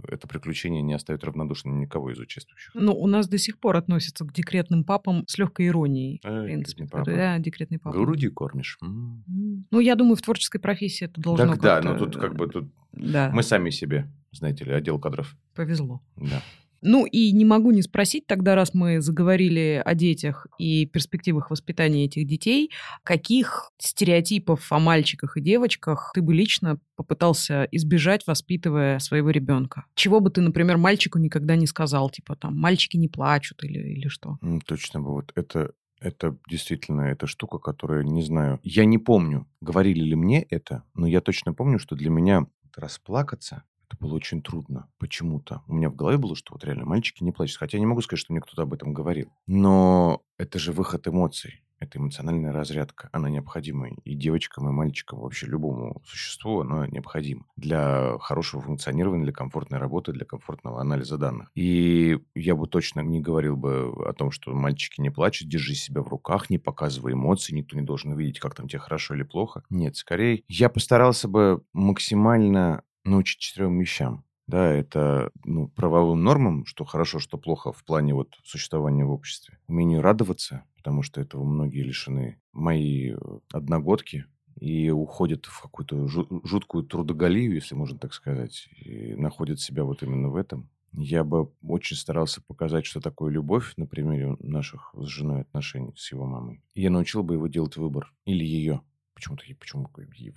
это 0.07 0.27
приключение 0.27 0.81
не 0.81 0.93
оставит 0.93 1.23
равнодушным 1.23 1.79
никого 1.79 2.11
из 2.11 2.19
участвующих. 2.19 2.71
Ну, 2.73 2.93
у 2.93 3.07
нас 3.07 3.27
до 3.27 3.37
сих 3.37 3.59
пор 3.59 3.77
относятся 3.77 4.25
к 4.25 4.33
декретным 4.33 4.83
папам 4.83 5.23
с 5.27 5.37
легкой 5.37 5.67
иронией. 5.67 6.19
Э, 6.23 6.41
в 6.41 6.45
принципе. 6.45 6.87
папа. 6.87 7.05
Да, 7.05 7.39
декретный 7.39 7.79
папа. 7.79 7.95
Груди 7.97 8.29
кормишь. 8.29 8.77
М. 8.81 9.23
М. 9.27 9.65
Ну, 9.71 9.79
я 9.79 9.95
думаю, 9.95 10.15
в 10.15 10.21
творческой 10.21 10.59
профессии 10.59 11.05
это 11.05 11.19
должно 11.21 11.53
Так 11.53 11.61
да, 11.61 11.81
но 11.81 11.97
тут 11.97 12.17
как 12.17 12.35
бы 12.35 12.47
тут 12.47 12.69
Да, 12.91 13.31
мы 13.33 13.43
сами 13.43 13.69
себе, 13.69 14.09
знаете 14.31 14.65
ли, 14.65 14.71
отдел 14.73 14.99
кадров. 14.99 15.35
повезло. 15.55 16.01
Да. 16.17 16.41
Ну, 16.81 17.05
и 17.05 17.31
не 17.31 17.45
могу 17.45 17.71
не 17.71 17.81
спросить 17.81 18.25
тогда, 18.27 18.55
раз 18.55 18.73
мы 18.73 19.01
заговорили 19.01 19.81
о 19.83 19.93
детях 19.93 20.47
и 20.57 20.85
перспективах 20.85 21.51
воспитания 21.51 22.05
этих 22.05 22.27
детей, 22.27 22.71
каких 23.03 23.71
стереотипов 23.77 24.71
о 24.71 24.79
мальчиках 24.79 25.37
и 25.37 25.41
девочках 25.41 26.11
ты 26.13 26.21
бы 26.21 26.33
лично 26.33 26.79
попытался 26.95 27.67
избежать, 27.71 28.25
воспитывая 28.25 28.99
своего 28.99 29.29
ребенка? 29.29 29.85
Чего 29.95 30.19
бы 30.19 30.29
ты, 30.29 30.41
например, 30.41 30.77
мальчику 30.77 31.19
никогда 31.19 31.55
не 31.55 31.67
сказал, 31.67 32.09
типа 32.09 32.35
там, 32.35 32.57
мальчики 32.57 32.97
не 32.97 33.07
плачут 33.07 33.63
или, 33.63 33.79
или 33.79 34.07
что? 34.07 34.37
Точно 34.65 35.01
бы 35.01 35.11
вот 35.11 35.31
это 35.35 35.71
это 36.01 36.35
действительно 36.49 37.01
эта 37.01 37.27
штука, 37.27 37.59
которая, 37.59 38.03
не 38.03 38.23
знаю, 38.23 38.59
я 38.63 38.85
не 38.85 38.97
помню, 38.97 39.47
говорили 39.61 40.03
ли 40.03 40.15
мне 40.15 40.41
это, 40.41 40.83
но 40.95 41.05
я 41.05 41.21
точно 41.21 41.53
помню, 41.53 41.77
что 41.77 41.95
для 41.95 42.09
меня 42.09 42.47
расплакаться 42.75 43.63
это 43.91 43.97
было 43.99 44.15
очень 44.15 44.41
трудно 44.41 44.87
почему-то. 44.97 45.61
У 45.67 45.73
меня 45.73 45.89
в 45.89 45.95
голове 45.95 46.17
было, 46.17 46.35
что 46.35 46.53
вот 46.53 46.63
реально 46.63 46.85
мальчики 46.85 47.23
не 47.23 47.31
плачут. 47.31 47.57
Хотя 47.57 47.77
я 47.77 47.81
не 47.81 47.87
могу 47.87 48.01
сказать, 48.01 48.21
что 48.21 48.31
мне 48.31 48.41
кто-то 48.41 48.61
об 48.63 48.73
этом 48.73 48.93
говорил. 48.93 49.31
Но 49.47 50.21
это 50.37 50.59
же 50.59 50.71
выход 50.71 51.07
эмоций. 51.07 51.63
Это 51.79 51.97
эмоциональная 51.97 52.53
разрядка. 52.53 53.09
Она 53.11 53.27
необходима 53.31 53.89
и 53.89 54.13
девочкам, 54.13 54.69
и 54.69 54.71
мальчикам, 54.71 55.19
вообще 55.19 55.47
любому 55.47 55.99
существу 56.05 56.61
она 56.61 56.85
необходима. 56.85 57.47
Для 57.55 58.19
хорошего 58.19 58.61
функционирования, 58.61 59.23
для 59.23 59.33
комфортной 59.33 59.79
работы, 59.79 60.11
для 60.11 60.23
комфортного 60.23 60.79
анализа 60.79 61.17
данных. 61.17 61.49
И 61.55 62.19
я 62.35 62.55
бы 62.55 62.67
точно 62.67 62.99
не 62.99 63.19
говорил 63.19 63.57
бы 63.57 63.91
о 64.05 64.13
том, 64.13 64.29
что 64.29 64.53
мальчики 64.53 65.01
не 65.01 65.09
плачут, 65.09 65.49
держи 65.49 65.73
себя 65.73 66.03
в 66.03 66.07
руках, 66.07 66.51
не 66.51 66.59
показывай 66.59 67.13
эмоций, 67.13 67.55
никто 67.55 67.75
не 67.75 67.81
должен 67.81 68.11
увидеть, 68.11 68.39
как 68.39 68.53
там 68.53 68.67
тебе 68.67 68.77
хорошо 68.77 69.15
или 69.15 69.23
плохо. 69.23 69.63
Нет, 69.71 69.95
скорее, 69.95 70.43
я 70.47 70.69
постарался 70.69 71.27
бы 71.27 71.63
максимально 71.73 72.83
научить 73.03 73.39
четырем 73.39 73.79
вещам. 73.79 74.23
Да, 74.47 74.69
это 74.69 75.31
ну, 75.45 75.69
правовым 75.69 76.23
нормам, 76.23 76.65
что 76.65 76.83
хорошо, 76.83 77.19
что 77.19 77.37
плохо 77.37 77.71
в 77.71 77.83
плане 77.85 78.13
вот 78.13 78.35
существования 78.43 79.05
в 79.05 79.11
обществе. 79.11 79.59
Умению 79.67 80.01
радоваться, 80.01 80.65
потому 80.75 81.03
что 81.03 81.21
этого 81.21 81.43
многие 81.45 81.83
лишены. 81.83 82.41
Мои 82.51 83.11
э, 83.11 83.17
одногодки 83.53 84.25
и 84.59 84.89
уходят 84.89 85.45
в 85.45 85.61
какую-то 85.61 86.05
жу- 86.05 86.41
жуткую 86.45 86.83
трудоголию, 86.83 87.53
если 87.53 87.75
можно 87.75 87.97
так 87.97 88.13
сказать, 88.13 88.67
и 88.77 89.15
находят 89.15 89.59
себя 89.59 89.83
вот 89.83 90.03
именно 90.03 90.29
в 90.29 90.35
этом. 90.35 90.69
Я 90.93 91.23
бы 91.23 91.53
очень 91.65 91.95
старался 91.95 92.41
показать, 92.41 92.85
что 92.85 92.99
такое 92.99 93.31
любовь 93.31 93.73
на 93.77 93.85
примере 93.85 94.35
наших 94.39 94.93
с 94.97 95.05
женой 95.05 95.41
отношений 95.41 95.93
с 95.95 96.11
его 96.11 96.25
мамой. 96.25 96.61
Я 96.75 96.89
научил 96.89 97.23
бы 97.23 97.35
его 97.35 97.47
делать 97.47 97.77
выбор. 97.77 98.13
Или 98.25 98.43
ее. 98.43 98.81
Почему-то 99.21 99.43
почему 99.59 99.89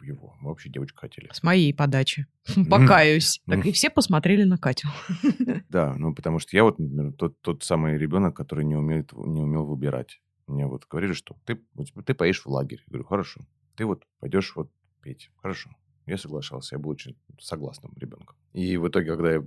его-. 0.03 0.37
Мы 0.41 0.51
вообще 0.51 0.69
девочку 0.69 1.01
хотели. 1.01 1.31
С 1.33 1.43
моей 1.43 1.73
подачи. 1.73 2.27
Покаюсь. 2.71 3.41
Так 3.47 3.65
и 3.65 3.73
все 3.73 3.89
посмотрели 3.89 4.45
на 4.45 4.59
Катю. 4.59 4.89
Да, 5.71 5.95
ну 5.97 6.15
потому 6.15 6.39
что 6.39 6.55
я 6.55 6.63
вот, 6.63 6.79
например, 6.79 7.13
тот, 7.15 7.41
тот 7.41 7.65
самый 7.65 7.97
ребенок, 7.97 8.37
который 8.37 8.65
не, 8.65 8.77
умеет, 8.77 9.13
не 9.13 9.41
умел 9.41 9.65
выбирать. 9.65 10.21
Мне 10.47 10.67
вот 10.67 10.87
говорили, 10.89 11.15
что 11.15 11.37
ты, 11.47 11.59
ты 12.05 12.15
поедешь 12.15 12.45
в 12.45 12.49
лагерь. 12.49 12.83
Я 12.87 12.91
говорю, 12.91 13.05
хорошо. 13.05 13.41
Ты 13.75 13.87
вот 13.87 14.05
пойдешь 14.21 14.55
вот 14.55 14.71
петь. 15.01 15.31
Хорошо. 15.37 15.71
Я 16.07 16.19
соглашался, 16.19 16.75
я 16.75 16.79
был 16.79 16.91
очень 16.91 17.17
согласным 17.41 17.95
ребенком. 17.97 18.37
И 18.53 18.77
в 18.77 18.87
итоге, 18.87 19.13
когда 19.13 19.33
я, 19.33 19.43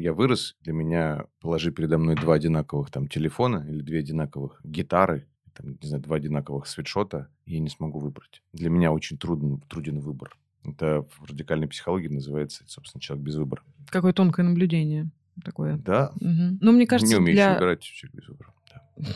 я 0.00 0.12
вырос, 0.12 0.56
для 0.62 0.72
меня 0.72 1.26
положи 1.40 1.70
передо 1.70 1.98
мной 1.98 2.16
два 2.16 2.34
одинаковых 2.34 2.90
там 2.90 3.06
телефона 3.06 3.64
или 3.68 3.80
две 3.80 4.00
одинаковых 4.00 4.60
гитары, 4.64 5.28
там, 5.54 5.78
не 5.80 5.88
знаю, 5.88 6.02
два 6.02 6.16
одинаковых 6.16 6.66
свитшота, 6.66 7.28
и 7.46 7.54
я 7.54 7.60
не 7.60 7.70
смогу 7.70 7.98
выбрать. 7.98 8.42
Для 8.52 8.70
меня 8.70 8.92
очень 8.92 9.16
труден, 9.18 9.60
труден 9.68 10.00
выбор. 10.00 10.36
Это 10.64 11.06
в 11.18 11.24
радикальной 11.30 11.68
психологии 11.68 12.08
называется, 12.08 12.64
собственно, 12.66 13.00
человек 13.00 13.24
без 13.24 13.36
выбора. 13.36 13.62
Какое 13.88 14.12
тонкое 14.12 14.46
наблюдение 14.46 15.10
такое. 15.42 15.76
Да, 15.76 16.12
Мгм. 16.20 16.58
Ну, 16.60 16.72
мне 16.72 16.86
кажется, 16.86 17.12
не 17.12 17.18
умеешь 17.18 17.36
для... 17.36 17.54
выбирать 17.54 17.80
человек 17.80 18.16
без 18.16 18.28
выбора. 18.28 18.54
Да. 18.72 18.82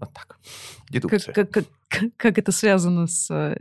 Вот 0.00 0.12
так. 0.12 0.26
как, 0.26 0.38
Дедукция. 0.90 1.32
как, 1.34 1.50
как, 1.50 1.64
как 2.16 2.38
это 2.38 2.52
связано 2.52 3.06
с 3.06 3.30
э, 3.30 3.56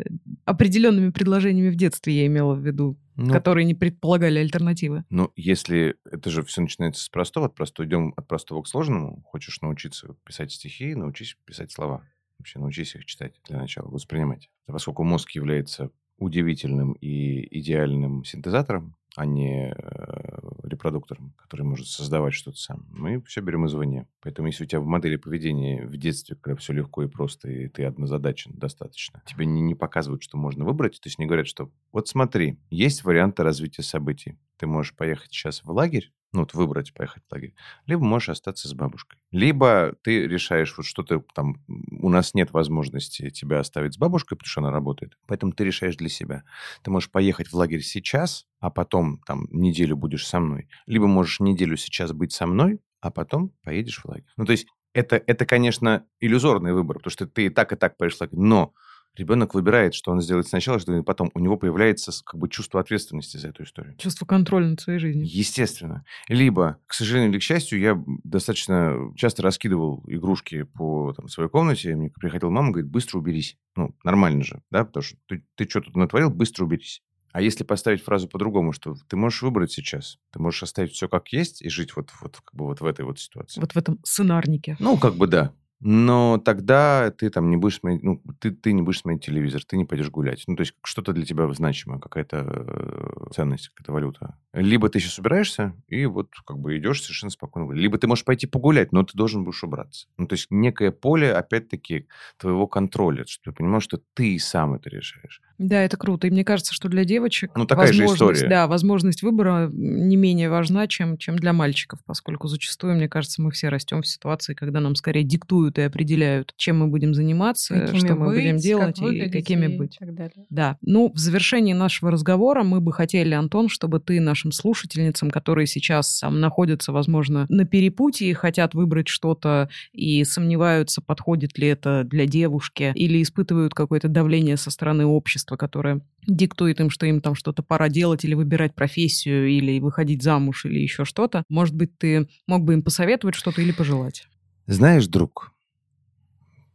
определенными 0.45 1.09
предложениями 1.09 1.69
в 1.69 1.75
детстве, 1.75 2.13
я 2.15 2.25
имела 2.27 2.53
в 2.53 2.59
виду, 2.65 2.97
Ну, 3.15 3.33
которые 3.33 3.65
не 3.65 3.73
предполагали 3.73 4.39
альтернативы. 4.39 5.03
ну, 5.09 5.31
если 5.35 5.95
это 6.09 6.29
же 6.29 6.43
все 6.43 6.61
начинается 6.61 7.03
с 7.03 7.09
простого, 7.09 7.47
от 7.47 7.55
простого 7.55 7.85
идем 7.87 8.13
от 8.15 8.27
простого 8.27 8.61
к 8.61 8.67
сложному. 8.67 9.21
Хочешь 9.25 9.61
научиться 9.61 10.15
писать 10.23 10.51
стихи, 10.51 10.93
научись 10.95 11.35
писать 11.45 11.71
слова. 11.71 12.03
Вообще 12.39 12.59
научись 12.59 12.95
их 12.95 13.05
читать 13.05 13.33
для 13.47 13.57
начала, 13.57 13.87
воспринимать. 13.89 14.49
Поскольку 14.67 15.03
мозг 15.03 15.31
является 15.31 15.89
удивительным 16.19 16.93
и 16.93 17.47
идеальным 17.59 18.23
синтезатором, 18.23 18.95
а 19.15 19.25
не 19.25 19.73
э, 19.75 20.39
репродуктором, 20.63 21.33
который 21.47 21.63
может 21.63 21.87
создавать 21.87 22.33
что-то 22.33 22.57
сам. 22.57 22.85
Мы 22.89 23.21
все 23.21 23.39
берем 23.39 23.65
извне. 23.67 24.05
Поэтому 24.21 24.49
если 24.49 24.65
у 24.65 24.67
тебя 24.67 24.81
в 24.81 24.85
модели 24.85 25.15
поведения 25.15 25.85
в 25.85 25.95
детстве, 25.95 26.35
когда 26.35 26.57
все 26.57 26.73
легко 26.73 27.03
и 27.03 27.07
просто, 27.07 27.49
и 27.49 27.69
ты 27.69 27.85
однозадачен 27.85 28.51
достаточно, 28.53 29.23
тебе 29.25 29.45
не, 29.45 29.61
не 29.61 29.73
показывают, 29.73 30.21
что 30.23 30.37
можно 30.37 30.65
выбрать, 30.65 30.99
то 30.99 31.07
есть 31.07 31.19
не 31.19 31.25
говорят, 31.25 31.47
что 31.47 31.71
вот 31.93 32.09
смотри, 32.09 32.59
есть 32.69 33.05
варианты 33.05 33.43
развития 33.43 33.83
событий. 33.83 34.37
Ты 34.57 34.67
можешь 34.67 34.93
поехать 34.93 35.31
сейчас 35.31 35.63
в 35.63 35.71
лагерь, 35.71 36.11
ну, 36.33 36.41
вот 36.41 36.53
выбрать 36.53 36.93
поехать 36.93 37.23
в 37.27 37.31
лагерь, 37.33 37.53
либо 37.85 38.03
можешь 38.03 38.29
остаться 38.29 38.67
с 38.67 38.73
бабушкой. 38.73 39.19
Либо 39.31 39.95
ты 40.03 40.27
решаешь, 40.27 40.73
вот 40.77 40.85
что 40.85 41.03
ты 41.03 41.21
там, 41.33 41.63
у 41.67 42.09
нас 42.09 42.33
нет 42.33 42.51
возможности 42.51 43.29
тебя 43.29 43.59
оставить 43.59 43.93
с 43.93 43.97
бабушкой, 43.97 44.37
потому 44.37 44.49
что 44.49 44.61
она 44.61 44.71
работает, 44.71 45.17
поэтому 45.27 45.53
ты 45.53 45.63
решаешь 45.63 45.95
для 45.95 46.09
себя. 46.09 46.43
Ты 46.83 46.91
можешь 46.91 47.09
поехать 47.11 47.47
в 47.47 47.53
лагерь 47.53 47.81
сейчас, 47.81 48.45
а 48.59 48.69
потом 48.69 49.19
там 49.25 49.47
неделю 49.51 49.95
будешь 49.95 50.27
со 50.27 50.39
мной. 50.39 50.67
Либо 50.85 51.07
можешь 51.07 51.39
неделю 51.39 51.77
сейчас 51.77 52.11
быть 52.11 52.31
со 52.33 52.45
мной, 52.45 52.79
а 53.01 53.11
потом 53.11 53.51
поедешь 53.63 53.99
в 53.99 54.05
лагерь. 54.05 54.25
Ну, 54.37 54.45
то 54.45 54.51
есть 54.51 54.67
это, 54.93 55.21
это, 55.27 55.45
конечно, 55.45 56.05
иллюзорный 56.19 56.73
выбор, 56.73 56.97
потому 56.97 57.11
что 57.11 57.27
ты 57.27 57.45
и 57.45 57.49
так, 57.49 57.71
и 57.71 57.75
так 57.75 57.97
поедешь 57.97 58.17
в 58.17 58.21
лагерь, 58.21 58.39
но 58.39 58.73
ребенок 59.17 59.53
выбирает, 59.53 59.93
что 59.93 60.11
он 60.11 60.21
сделает 60.21 60.47
сначала, 60.47 60.79
что 60.79 61.03
потом. 61.03 61.31
У 61.33 61.39
него 61.39 61.57
появляется 61.57 62.11
как 62.23 62.39
бы 62.39 62.49
чувство 62.49 62.79
ответственности 62.79 63.37
за 63.37 63.49
эту 63.49 63.63
историю. 63.63 63.95
Чувство 63.97 64.25
контроля 64.25 64.67
над 64.67 64.79
своей 64.79 64.99
жизнью. 64.99 65.25
Естественно. 65.27 66.05
Либо, 66.27 66.77
к 66.87 66.93
сожалению 66.93 67.31
или 67.31 67.39
к 67.39 67.43
счастью, 67.43 67.79
я 67.79 68.01
достаточно 68.23 69.11
часто 69.15 69.43
раскидывал 69.43 70.03
игрушки 70.07 70.63
по 70.63 71.13
там, 71.13 71.27
своей 71.27 71.49
комнате, 71.49 71.95
мне 71.95 72.09
приходила 72.09 72.49
мама, 72.49 72.71
говорит, 72.71 72.89
быстро 72.89 73.19
уберись. 73.19 73.57
Ну, 73.75 73.95
нормально 74.03 74.43
же, 74.43 74.61
да, 74.71 74.85
потому 74.85 75.03
что 75.03 75.17
ты, 75.27 75.43
ты 75.55 75.69
что 75.69 75.81
тут 75.81 75.95
натворил, 75.95 76.29
быстро 76.29 76.65
уберись. 76.65 77.03
А 77.31 77.41
если 77.41 77.63
поставить 77.63 78.03
фразу 78.03 78.27
по-другому, 78.27 78.71
что 78.71 78.95
ты 79.07 79.15
можешь 79.15 79.43
выбрать 79.43 79.71
сейчас, 79.71 80.17
ты 80.31 80.39
можешь 80.39 80.63
оставить 80.63 80.93
все 80.93 81.07
как 81.07 81.27
есть 81.31 81.61
и 81.61 81.69
жить 81.69 81.95
вот, 81.95 82.09
вот, 82.21 82.37
как 82.37 82.55
бы 82.55 82.65
вот 82.65 82.81
в 82.81 82.85
этой 82.85 83.05
вот 83.05 83.19
ситуации. 83.19 83.59
Вот 83.61 83.73
в 83.73 83.77
этом 83.77 83.99
сценарнике. 84.03 84.75
Ну, 84.79 84.97
как 84.97 85.15
бы 85.15 85.27
да. 85.27 85.53
Но 85.79 86.39
тогда 86.43 87.11
ты 87.11 87.29
там 87.29 87.49
не 87.49 87.57
будешь 87.57 87.77
смотреть, 87.77 88.01
ну, 88.03 88.21
ты, 88.39 88.51
ты 88.51 88.73
не 88.73 88.81
будешь 88.81 88.99
смотреть 88.99 89.25
телевизор, 89.25 89.61
ты 89.63 89.77
не 89.77 89.85
пойдешь 89.85 90.09
гулять. 90.09 90.43
Ну, 90.47 90.55
то 90.55 90.61
есть 90.61 90.73
что-то 90.83 91.13
для 91.13 91.25
тебя 91.25 91.51
значимое, 91.53 91.99
какая-то 91.99 92.37
э, 92.47 93.33
ценность, 93.33 93.69
какая-то 93.69 93.91
валюта. 93.91 94.37
Либо 94.53 94.89
ты 94.89 94.99
сейчас 94.99 95.19
убираешься 95.19 95.73
и 95.87 96.05
вот 96.07 96.29
как 96.45 96.57
бы 96.57 96.77
идешь 96.77 97.03
совершенно 97.03 97.29
спокойно. 97.29 97.71
Либо 97.73 97.99
ты 97.99 98.07
можешь 98.07 98.25
пойти 98.25 98.47
погулять, 98.47 98.91
но 98.91 99.03
ты 99.03 99.15
должен 99.15 99.43
будешь 99.43 99.63
убраться. 99.63 100.07
Ну, 100.17 100.25
то 100.25 100.33
есть 100.33 100.47
некое 100.49 100.91
поле, 100.91 101.31
опять-таки, 101.31 102.07
твоего 102.37 102.65
контроля, 102.65 103.25
что 103.27 103.51
ты 103.51 103.51
понимаешь, 103.51 103.83
что 103.83 103.99
ты 104.15 104.39
сам 104.39 104.73
это 104.73 104.89
решаешь. 104.89 105.41
Да, 105.57 105.81
это 105.81 105.97
круто. 105.97 106.27
И 106.27 106.29
мне 106.29 106.43
кажется, 106.43 106.73
что 106.73 106.87
для 106.87 107.03
девочек 107.03 107.51
ну, 107.55 107.65
такая 107.65 107.91
же 107.91 108.05
история. 108.05 108.47
Да, 108.47 108.67
возможность 108.67 109.23
выбора 109.23 109.69
не 109.71 110.15
менее 110.15 110.49
важна, 110.49 110.87
чем, 110.87 111.17
чем 111.17 111.37
для 111.37 111.53
мальчиков, 111.53 111.99
поскольку 112.05 112.47
зачастую, 112.47 112.95
мне 112.95 113.09
кажется, 113.09 113.41
мы 113.41 113.51
все 113.51 113.69
растем 113.69 114.01
в 114.01 114.07
ситуации, 114.07 114.53
когда 114.53 114.79
нам 114.79 114.95
скорее 114.95 115.23
диктуют 115.23 115.66
и 115.77 115.81
определяют, 115.81 116.53
чем 116.57 116.79
мы 116.79 116.87
будем 116.87 117.13
заниматься, 117.13 117.79
какими 117.79 117.99
что 117.99 118.15
мы 118.15 118.33
будем 118.33 118.57
делать 118.57 118.99
как 118.99 119.11
и 119.11 119.29
какими 119.29 119.65
и 119.65 119.77
быть. 119.77 119.97
Так 119.99 120.13
далее. 120.13 120.45
Да. 120.49 120.77
Ну, 120.81 121.11
в 121.13 121.17
завершении 121.17 121.73
нашего 121.73 122.11
разговора 122.11 122.63
мы 122.63 122.79
бы 122.79 122.93
хотели, 122.93 123.33
Антон, 123.33 123.69
чтобы 123.69 123.99
ты 123.99 124.19
нашим 124.19 124.51
слушательницам, 124.51 125.31
которые 125.31 125.67
сейчас 125.67 126.19
там 126.19 126.39
находятся, 126.39 126.91
возможно, 126.91 127.45
на 127.49 127.65
перепутье 127.65 128.29
и 128.29 128.33
хотят 128.33 128.73
выбрать 128.73 129.07
что-то 129.07 129.69
и 129.91 130.23
сомневаются, 130.23 131.01
подходит 131.01 131.57
ли 131.57 131.67
это 131.67 132.03
для 132.03 132.25
девушки, 132.25 132.91
или 132.95 133.21
испытывают 133.21 133.73
какое-то 133.73 134.07
давление 134.07 134.57
со 134.57 134.71
стороны 134.71 135.05
общества, 135.05 135.55
которое 135.57 136.01
диктует 136.27 136.79
им, 136.79 136.89
что 136.89 137.05
им 137.05 137.21
там 137.21 137.35
что-то 137.35 137.63
пора 137.63 137.89
делать 137.89 138.25
или 138.25 138.33
выбирать 138.33 138.75
профессию, 138.75 139.47
или 139.47 139.79
выходить 139.79 140.21
замуж, 140.21 140.65
или 140.65 140.79
еще 140.79 141.05
что-то. 141.05 141.43
Может 141.49 141.75
быть, 141.75 141.97
ты 141.97 142.27
мог 142.47 142.63
бы 142.63 142.73
им 142.73 142.83
посоветовать 142.83 143.35
что-то 143.35 143.61
или 143.61 143.71
пожелать? 143.71 144.27
Знаешь, 144.67 145.07
друг, 145.07 145.53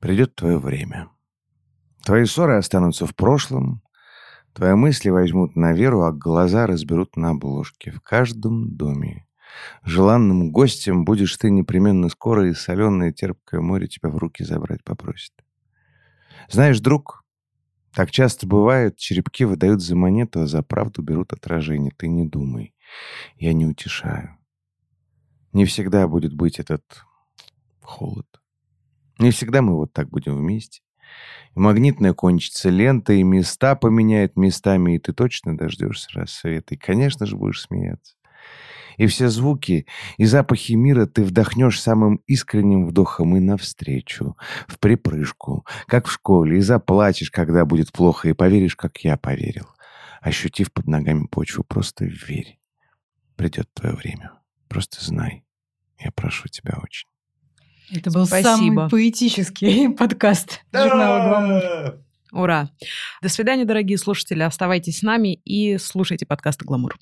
придет 0.02 0.34
твое 0.34 0.58
время. 0.58 1.08
Твои 2.04 2.24
ссоры 2.24 2.56
останутся 2.56 3.06
в 3.06 3.14
прошлом, 3.14 3.82
твои 4.52 4.74
мысли 4.74 5.10
возьмут 5.10 5.54
на 5.54 5.72
веру, 5.72 6.02
а 6.02 6.12
глаза 6.12 6.66
разберут 6.66 7.16
на 7.16 7.30
обложке 7.30 7.92
в 7.92 8.00
каждом 8.00 8.76
доме. 8.76 9.28
Желанным 9.84 10.50
гостем 10.50 11.04
будешь 11.04 11.36
ты 11.36 11.50
непременно 11.50 12.08
скоро, 12.08 12.48
и 12.48 12.52
соленое 12.52 13.12
терпкое 13.12 13.60
море 13.60 13.86
тебя 13.86 14.08
в 14.08 14.16
руки 14.16 14.42
забрать 14.42 14.82
попросит. 14.82 15.34
Знаешь, 16.50 16.80
друг, 16.80 17.24
так 17.94 18.10
часто 18.10 18.48
бывает, 18.48 18.96
черепки 18.96 19.44
выдают 19.44 19.82
за 19.82 19.94
монету, 19.94 20.40
а 20.40 20.46
за 20.48 20.64
правду 20.64 21.02
берут 21.02 21.32
отражение. 21.32 21.92
Ты 21.96 22.08
не 22.08 22.26
думай. 22.26 22.74
Я 23.36 23.52
не 23.52 23.66
утешаю. 23.66 24.36
Не 25.52 25.64
всегда 25.64 26.08
будет 26.08 26.34
быть 26.34 26.58
этот 26.58 26.82
холод. 27.82 28.41
Не 29.18 29.30
всегда 29.30 29.62
мы 29.62 29.76
вот 29.76 29.92
так 29.92 30.08
будем 30.08 30.36
вместе. 30.36 30.82
И 31.54 31.58
магнитная 31.58 32.14
кончится 32.14 32.70
лента, 32.70 33.12
и 33.12 33.22
места 33.22 33.74
поменяет 33.74 34.36
местами, 34.36 34.96
и 34.96 34.98
ты 34.98 35.12
точно 35.12 35.56
дождешься 35.56 36.08
рассвета. 36.14 36.74
И, 36.74 36.78
конечно 36.78 37.26
же, 37.26 37.36
будешь 37.36 37.62
смеяться 37.62 38.14
и 38.96 39.06
все 39.06 39.28
звуки 39.28 39.86
и 40.16 40.24
запахи 40.24 40.72
мира 40.72 41.06
ты 41.06 41.24
вдохнешь 41.24 41.80
самым 41.80 42.16
искренним 42.26 42.86
вдохом 42.86 43.36
и 43.36 43.40
навстречу, 43.40 44.36
в 44.66 44.78
припрыжку, 44.78 45.66
как 45.86 46.06
в 46.06 46.12
школе, 46.12 46.58
и 46.58 46.60
заплачешь, 46.60 47.30
когда 47.30 47.64
будет 47.64 47.92
плохо, 47.92 48.28
и 48.28 48.32
поверишь, 48.32 48.76
как 48.76 48.98
я 48.98 49.16
поверил. 49.16 49.68
Ощутив 50.20 50.72
под 50.72 50.86
ногами 50.86 51.26
почву, 51.26 51.64
просто 51.64 52.04
верь. 52.04 52.58
Придет 53.36 53.68
твое 53.74 53.94
время. 53.94 54.32
Просто 54.68 55.04
знай. 55.04 55.44
Я 55.98 56.12
прошу 56.12 56.48
тебя 56.48 56.78
очень. 56.80 57.11
Это 57.94 58.10
был 58.10 58.26
Спасибо. 58.26 58.48
самый 58.48 58.88
поэтический 58.88 59.88
подкаст 59.98 60.60
журнала 60.72 61.28
«Гламур». 61.28 61.98
Ура! 62.32 62.70
До 63.20 63.28
свидания, 63.28 63.66
дорогие 63.66 63.98
слушатели. 63.98 64.42
Оставайтесь 64.42 65.00
с 65.00 65.02
нами 65.02 65.34
и 65.44 65.76
слушайте 65.76 66.24
подкасты 66.24 66.64
«Гламур». 66.64 66.96